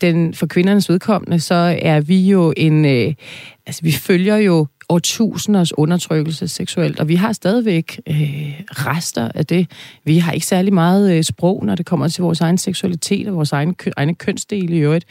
[0.00, 2.84] Den, for kvindernes udkommende, så er vi jo en...
[3.66, 8.14] Altså, vi følger jo årtusinders undertrykkelse seksuelt, og vi har stadigvæk øh,
[8.70, 9.70] rester af det.
[10.04, 13.34] Vi har ikke særlig meget øh, sprog, når det kommer til vores egen seksualitet og
[13.34, 15.04] vores egen, kø, egne kønsdele i øvrigt.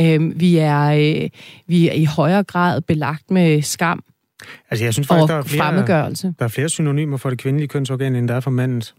[0.00, 1.30] Øh, vi, er, øh,
[1.66, 4.02] vi er i højere grad belagt med skam
[4.70, 8.16] Altså, jeg synes faktisk, der er, flere, der er flere synonymer for det kvindelige kønsorgan,
[8.16, 8.94] end der er for mandens.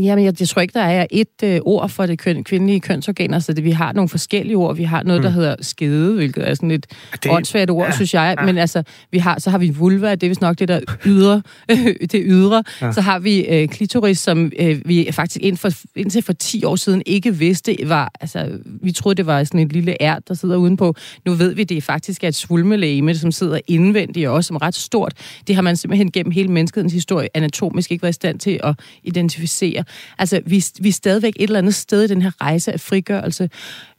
[0.00, 3.38] Jamen, jeg, jeg tror ikke, der er et øh, ord for det køn, kvindelige kønsorganer,
[3.38, 4.76] så det, vi har nogle forskellige ord.
[4.76, 5.34] Vi har noget, der mm.
[5.34, 6.86] hedder skede, hvilket er sådan et
[7.22, 8.34] det, åndssvagt ord, ja, synes jeg.
[8.38, 8.46] Ja.
[8.46, 11.42] Men altså, vi har, så har vi vulva, det er vist nok det, der ydre.
[12.12, 12.64] det ydre.
[12.80, 12.92] Ja.
[12.92, 16.76] Så har vi øh, klitoris, som øh, vi faktisk ind for, indtil for 10 år
[16.76, 18.12] siden ikke vidste var...
[18.20, 20.94] Altså, vi troede, det var sådan et lille ært, der sidder udenpå.
[21.26, 24.56] Nu ved vi, det er faktisk er et svulmelæme, som sidder indvendigt og også som
[24.56, 25.12] er ret stort.
[25.46, 28.74] Det har man simpelthen gennem hele menneskets historie anatomisk ikke været i stand til at
[29.02, 29.81] identificere.
[30.18, 33.50] Altså, vi, vi er stadigvæk et eller andet sted i den her rejse af frigørelse.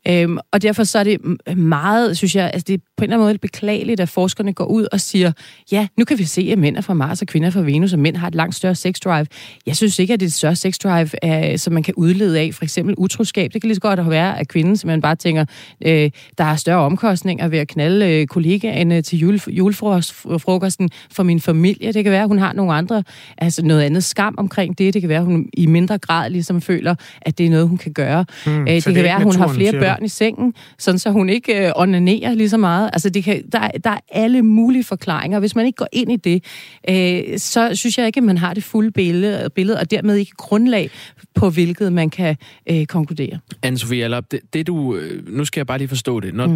[0.08, 1.18] Øhm, og derfor så er det
[1.58, 4.66] meget, synes jeg, altså det er på en eller anden måde beklageligt, at forskerne går
[4.66, 5.32] ud og siger,
[5.72, 7.94] ja, nu kan vi se, at mænd er fra Mars og kvinder er fra Venus,
[7.94, 9.28] og mænd har et langt større sex drive.
[9.66, 11.10] Jeg synes ikke, at det er et større sex drive,
[11.52, 13.54] øh, som man kan udlede af, for eksempel utroskab.
[13.54, 15.46] Det kan lige så godt være, at kvinden man bare tænker,
[15.86, 21.40] øh, der er større omkostninger ved at knalde øh, kollegaerne til jule, julefrokosten for min
[21.40, 21.92] familie.
[21.92, 23.04] Det kan være, at hun har nogle andre,
[23.38, 24.94] altså noget andet skam omkring det.
[24.94, 27.78] Det kan være, at hun i mindre grad ligesom føler, at det er noget, hun
[27.78, 28.26] kan gøre.
[28.46, 31.12] Hmm, øh, det, det kan være, at hun har flere børn i sengen, sådan så
[31.12, 32.90] hun ikke øh, onanerer lige så meget.
[32.94, 35.40] Altså, det kan, der, der er alle mulige forklaringer.
[35.40, 36.44] Hvis man ikke går ind i det,
[36.90, 40.32] øh, så synes jeg ikke, at man har det fulde billede, billede og dermed ikke
[40.38, 40.90] grundlag
[41.36, 42.36] på hvilket man kan
[42.70, 43.40] øh, konkludere.
[43.66, 46.34] Anne-Sophie Allop, det, det du, øh, nu skal jeg bare lige forstå det.
[46.34, 46.56] Når mm.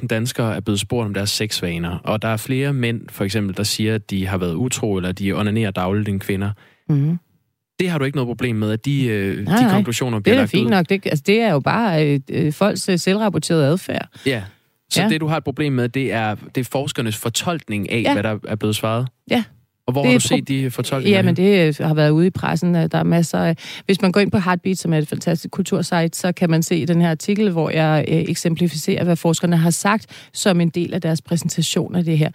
[0.00, 3.56] 62.000 danskere er blevet spurgt om deres sexvaner, og der er flere mænd, for eksempel,
[3.56, 6.50] der siger, at de har været utro, eller de onanerer dagligt end kvinder,
[6.88, 7.18] mm.
[7.80, 9.72] Det har du ikke noget problem med, at de, øh, nej, de nej.
[9.72, 10.38] konklusioner bliver ud?
[10.38, 10.88] Det er fint nok.
[10.88, 14.08] Det, altså, det er jo bare øh, øh folks øh, selvrapporterede adfærd.
[14.26, 14.42] Ja,
[14.90, 15.08] så ja.
[15.08, 18.12] det du har et problem med, det er, det er forskernes fortolkning af, ja.
[18.12, 19.08] hvad der er blevet svaret?
[19.30, 19.44] Ja.
[19.86, 21.18] Og hvor det har du set de fortolkninger?
[21.18, 22.74] Jamen, det har været ude i pressen.
[22.74, 23.56] Der er masser af...
[23.86, 26.86] Hvis man går ind på Heartbeat, som er et fantastisk kultursite, så kan man se
[26.86, 31.00] den her artikel, hvor jeg øh, eksemplificerer, hvad forskerne har sagt som en del af
[31.00, 32.30] deres præsentation af det her.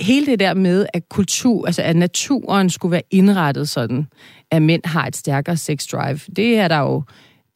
[0.00, 4.06] Hele det der med, at kultur, altså at naturen skulle være indrettet sådan,
[4.50, 7.02] at mænd har et stærkere sex drive, det er der jo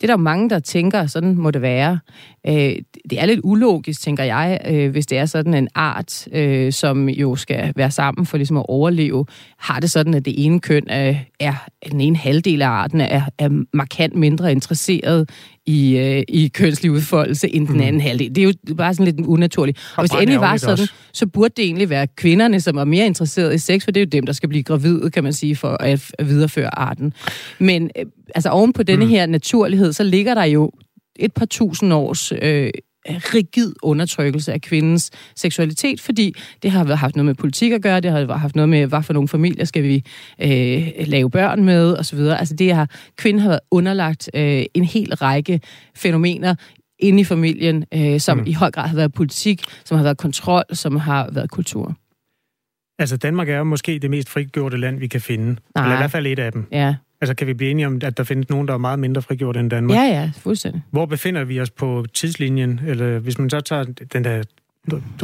[0.02, 1.98] det er der mange, der tænker, sådan må det være.
[2.46, 2.76] Øh,
[3.10, 7.08] det er lidt ulogisk, tænker jeg, øh, hvis det er sådan en art, øh, som
[7.08, 9.26] jo skal være sammen for ligesom at overleve,
[9.58, 13.00] har det sådan, at det ene køn øh, er, er den ene halvdel af arten
[13.00, 15.30] er, er markant mindre interesseret
[15.66, 17.82] i, øh, i kønslig udfoldelse end den mm.
[17.82, 18.34] anden halvdel.
[18.34, 19.78] Det er jo bare sådan lidt unaturligt.
[19.78, 20.92] Og, og hvis det endelig var sådan, også.
[21.12, 24.04] så burde det egentlig være kvinderne, som er mere interesseret i sex, for det er
[24.04, 27.12] jo dem, der skal blive gravide, kan man sige, for at videreføre arten.
[27.58, 29.10] Men øh, altså oven på denne mm.
[29.10, 30.70] her naturlighed, så ligger der jo
[31.16, 32.70] et par tusind års øh,
[33.08, 38.10] rigid undertrykkelse af kvindens seksualitet, fordi det har haft noget med politik at gøre, det
[38.10, 40.04] har haft noget med, hvad for nogle familier skal vi
[40.42, 42.18] øh, lave børn med, osv.
[42.18, 45.60] Altså det har, kvinden har været underlagt øh, en hel række
[45.96, 46.54] fænomener
[46.98, 48.44] inde i familien, øh, som mm.
[48.46, 51.96] i høj grad har været politik, som har været kontrol, som har været kultur.
[52.98, 55.56] Altså Danmark er jo måske det mest frigjorte land, vi kan finde.
[55.74, 55.84] Nej.
[55.84, 56.66] Eller i hvert fald et af dem.
[56.72, 56.94] Ja.
[57.22, 59.56] Altså kan vi blive enige om, at der findes nogen, der er meget mindre frigjort
[59.56, 59.96] end Danmark?
[59.96, 60.82] Ja, ja, fuldstændig.
[60.90, 62.80] Hvor befinder vi os på tidslinjen?
[62.86, 64.42] Eller hvis man så tager den der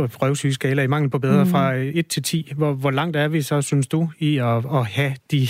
[0.07, 1.51] prøvesyge skala i mangel på bedre mm.
[1.51, 4.87] fra 1 til 10, hvor, hvor langt er vi så, synes du, i at, at
[4.87, 5.49] have de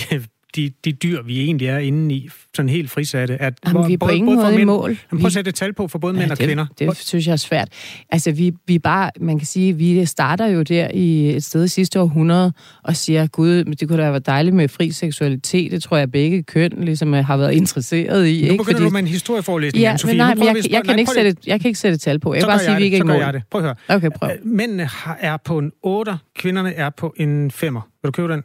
[0.57, 3.43] de, de dyr, vi egentlig er inde i, sådan helt frisatte.
[3.43, 4.99] At, Jamen, hvor, vi er på både, ingen både måde mænd, i mål.
[5.11, 6.67] Jamen, prøv at sætte et tal på for både ja, mænd og det, kvinder.
[6.79, 7.69] Det synes jeg er svært.
[8.11, 12.01] Altså, vi, vi bare, man kan sige, vi starter jo der i et sted sidste
[12.01, 15.73] århundrede og siger, gud, det kunne da være dejligt med fri seksualitet.
[15.73, 18.33] Det tror jeg, begge køn ligesom har været interesseret i.
[18.33, 18.65] Nu begynder ikke?
[18.65, 18.85] Fordi...
[18.85, 21.61] du med en historieforelæsning, ja, men nej, men jeg, jeg, jeg, kan ikke sætte, jeg
[21.61, 22.35] kan ikke sætte et tal på.
[22.35, 23.17] Jeg kan bare sige, vi ikke er i mål.
[23.17, 23.43] Jeg det.
[23.51, 23.97] Prøv at høre.
[23.97, 24.31] Okay, prøv.
[24.31, 24.89] Øh, mændene
[25.21, 27.75] er på en 8, kvinderne er på en 5.
[27.75, 28.43] Vil du købe den?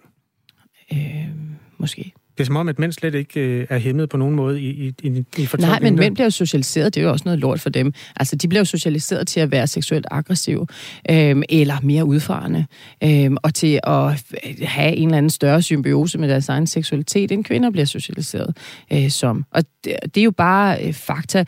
[0.93, 1.52] Øh,
[1.83, 2.13] måske.
[2.37, 4.69] Det er som om, at mænd slet ikke øh, er hæmmet på nogen måde i,
[4.69, 6.95] i, i, i Nej, men mænd bliver jo socialiseret.
[6.95, 7.93] Det er jo også noget lort for dem.
[8.15, 10.67] Altså, de bliver jo socialiseret til at være seksuelt aggressive,
[11.09, 12.65] øh, eller mere udfarende,
[13.03, 14.23] øh, og til at
[14.61, 18.57] have en eller anden større symbiose med deres egen seksualitet, end kvinder bliver socialiseret
[18.93, 19.45] øh, som.
[19.51, 21.45] Og det, det er jo bare øh, fakta.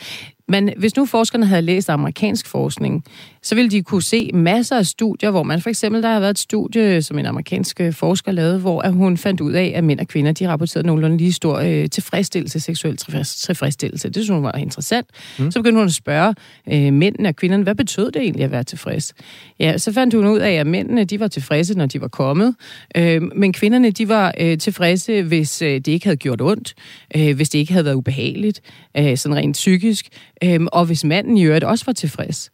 [0.48, 3.04] Men hvis nu forskerne havde læst amerikansk forskning,
[3.44, 6.32] så ville de kunne se masser af studier, hvor man for eksempel, der har været
[6.32, 10.00] et studie, som en amerikansk øh, forsker lavede, hvor hun fandt ud af, at mænd
[10.00, 14.08] og kvinder, de rapporterede nogenlunde lige stor øh, tilfredsstillelse, seksuel tilfredsstillelse.
[14.08, 15.08] Det synes hun var interessant.
[15.40, 15.52] Mm.
[15.52, 16.36] Så begyndte hun at spørge
[16.72, 19.14] øh, mændene og kvinderne, hvad betød det egentlig at være tilfreds?
[19.60, 22.56] Ja, så fandt hun ud af, at mændene, de var tilfredse, når de var kommet,
[22.98, 26.74] øh, men kvinderne, de var øh, tilfredse, hvis øh, det ikke havde gjort ondt,
[27.16, 28.62] øh, hvis det ikke havde været ubehageligt,
[28.98, 30.08] øh, sådan rent psykisk,
[30.44, 32.52] Øhm, og hvis manden i øvrigt også var tilfreds.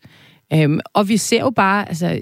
[0.54, 2.22] Øhm, og vi ser jo bare, altså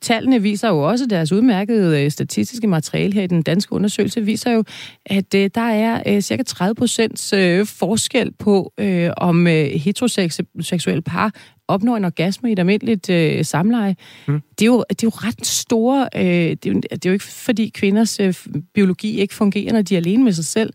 [0.00, 4.50] tallene viser jo også, deres udmærkede øh, statistiske materiale her i den danske undersøgelse, viser
[4.50, 4.64] jo,
[5.06, 11.02] at øh, der er øh, cirka 30 procents øh, forskel på, øh, om øh, heteroseksuelle
[11.02, 11.32] par
[11.68, 13.96] opnår en orgasme i et almindeligt øh, samleje.
[14.28, 14.40] Mm.
[14.58, 16.08] Det, er jo, det er jo ret store...
[16.16, 18.34] Øh, det, er jo, det er jo ikke, fordi kvinders øh,
[18.74, 20.72] biologi ikke fungerer, når de er alene med sig selv.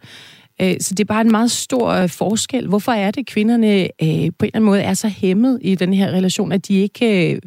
[0.62, 2.68] Øh, så det er bare en meget stor øh, forskel.
[2.68, 5.76] Hvorfor er det, at kvinderne øh, på en eller anden måde er så hæmmet i
[5.76, 7.40] den her relation, at de ikke,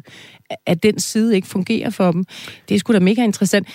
[0.65, 2.23] at den side ikke fungerer for dem?
[2.69, 3.67] Det er sgu da mega interessant.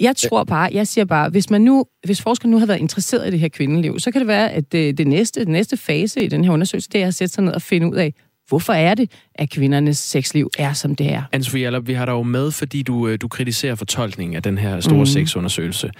[0.00, 3.28] Jeg tror bare, jeg siger bare, hvis man nu, hvis forskerne nu har været interesseret
[3.28, 6.24] i det her kvindeliv, så kan det være, at det, det næste, det næste fase
[6.24, 8.14] i den her undersøgelse, det er at sætte sig ned og finde ud af,
[8.48, 11.22] hvorfor er det, at kvindernes sexliv er, som det er?
[11.36, 14.98] Anne-Sophie vi har dig jo med, fordi du, du kritiserer fortolkningen af den her store
[14.98, 15.06] mm.
[15.06, 15.90] sexundersøgelse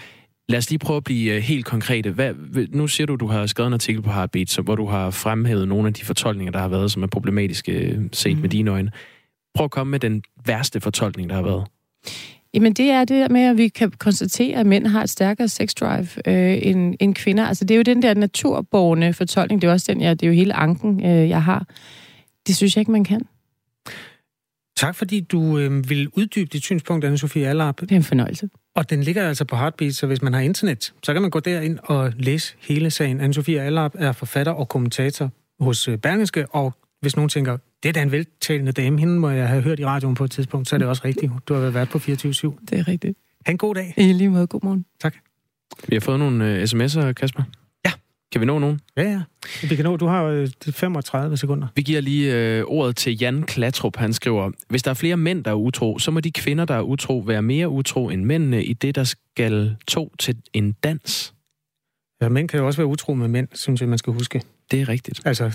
[0.49, 2.11] Lad os lige prøve at blive øh, helt konkrete.
[2.11, 2.35] Hvad,
[2.69, 5.69] nu siger du, du har skrevet en artikel på Heartbeat, så, hvor du har fremhævet
[5.69, 8.41] nogle af de fortolkninger, der har været, som er problematiske øh, set mm.
[8.41, 8.91] med dine øjne.
[9.55, 11.65] Prøv at komme med den værste fortolkning, der har været.
[12.55, 15.49] Jamen det er det der med, at vi kan konstatere, at mænd har et stærkere
[15.49, 17.47] sex drive øh, end, end kvinder.
[17.47, 19.63] Altså det er jo den der naturborgende fortolkning.
[19.63, 21.67] Det er også den, ja, det er jo hele anken, øh, jeg har.
[22.47, 23.23] Det synes jeg ikke, man kan.
[24.77, 27.81] Tak fordi du øh, vil uddybe dit synspunkt, Anne-Sophie Allerp.
[27.81, 28.49] Det er en fornøjelse.
[28.75, 31.41] Og den ligger altså på Heartbeat, så hvis man har internet, så kan man gå
[31.41, 33.21] derind og læse hele sagen.
[33.21, 37.93] Anne-Sophie Allerp er forfatter og kommentator hos øh, Berlingske, og hvis nogen tænker, det er
[37.93, 40.77] da en veltalende dame, hende må jeg have hørt i radioen på et tidspunkt, så
[40.77, 41.33] er det også rigtigt.
[41.49, 42.03] Du har været på 24-7.
[42.03, 43.19] Det er rigtigt.
[43.47, 43.95] Ha' en god dag.
[43.97, 44.85] I lige måde, god morgen.
[45.01, 45.15] Tak.
[45.89, 47.43] Vi har fået nogle uh, sms'er, Kasper.
[48.33, 48.81] Kan vi nå nogen?
[48.97, 49.23] Ja, ja.
[49.69, 49.97] Vi kan nå.
[49.97, 51.69] Du har uh, 35 sekunder.
[51.77, 53.97] Vi giver lige uh, ordet til Jan Klatrup.
[53.97, 56.75] Han skriver, hvis der er flere mænd, der er utro, så må de kvinder, der
[56.75, 61.35] er utro, være mere utro end mændene i det, der skal to til en dans.
[62.23, 64.43] Ja, mænd kan jo også være utro med mænd, synes jeg, man skal huske.
[64.71, 65.21] Det er rigtigt.
[65.25, 65.51] Altså,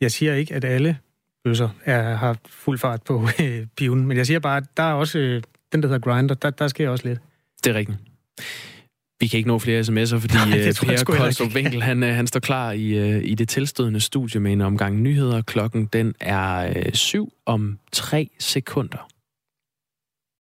[0.00, 0.98] jeg siger ikke, at alle
[1.44, 4.06] bøsser er, har fuld fart på øh, piven.
[4.06, 6.68] Men jeg siger bare, at der er også øh, den, der hedder Grinder, der, der
[6.68, 7.18] sker også lidt.
[7.64, 7.98] Det er rigtigt.
[9.20, 12.26] Vi kan ikke nå flere sms'er, fordi Nej, øh, Per Koldstrup Winkel, han, øh, han
[12.26, 15.42] står klar i, øh, i det tilstødende studie med en omgang nyheder.
[15.42, 19.08] Klokken den er øh, syv om tre sekunder.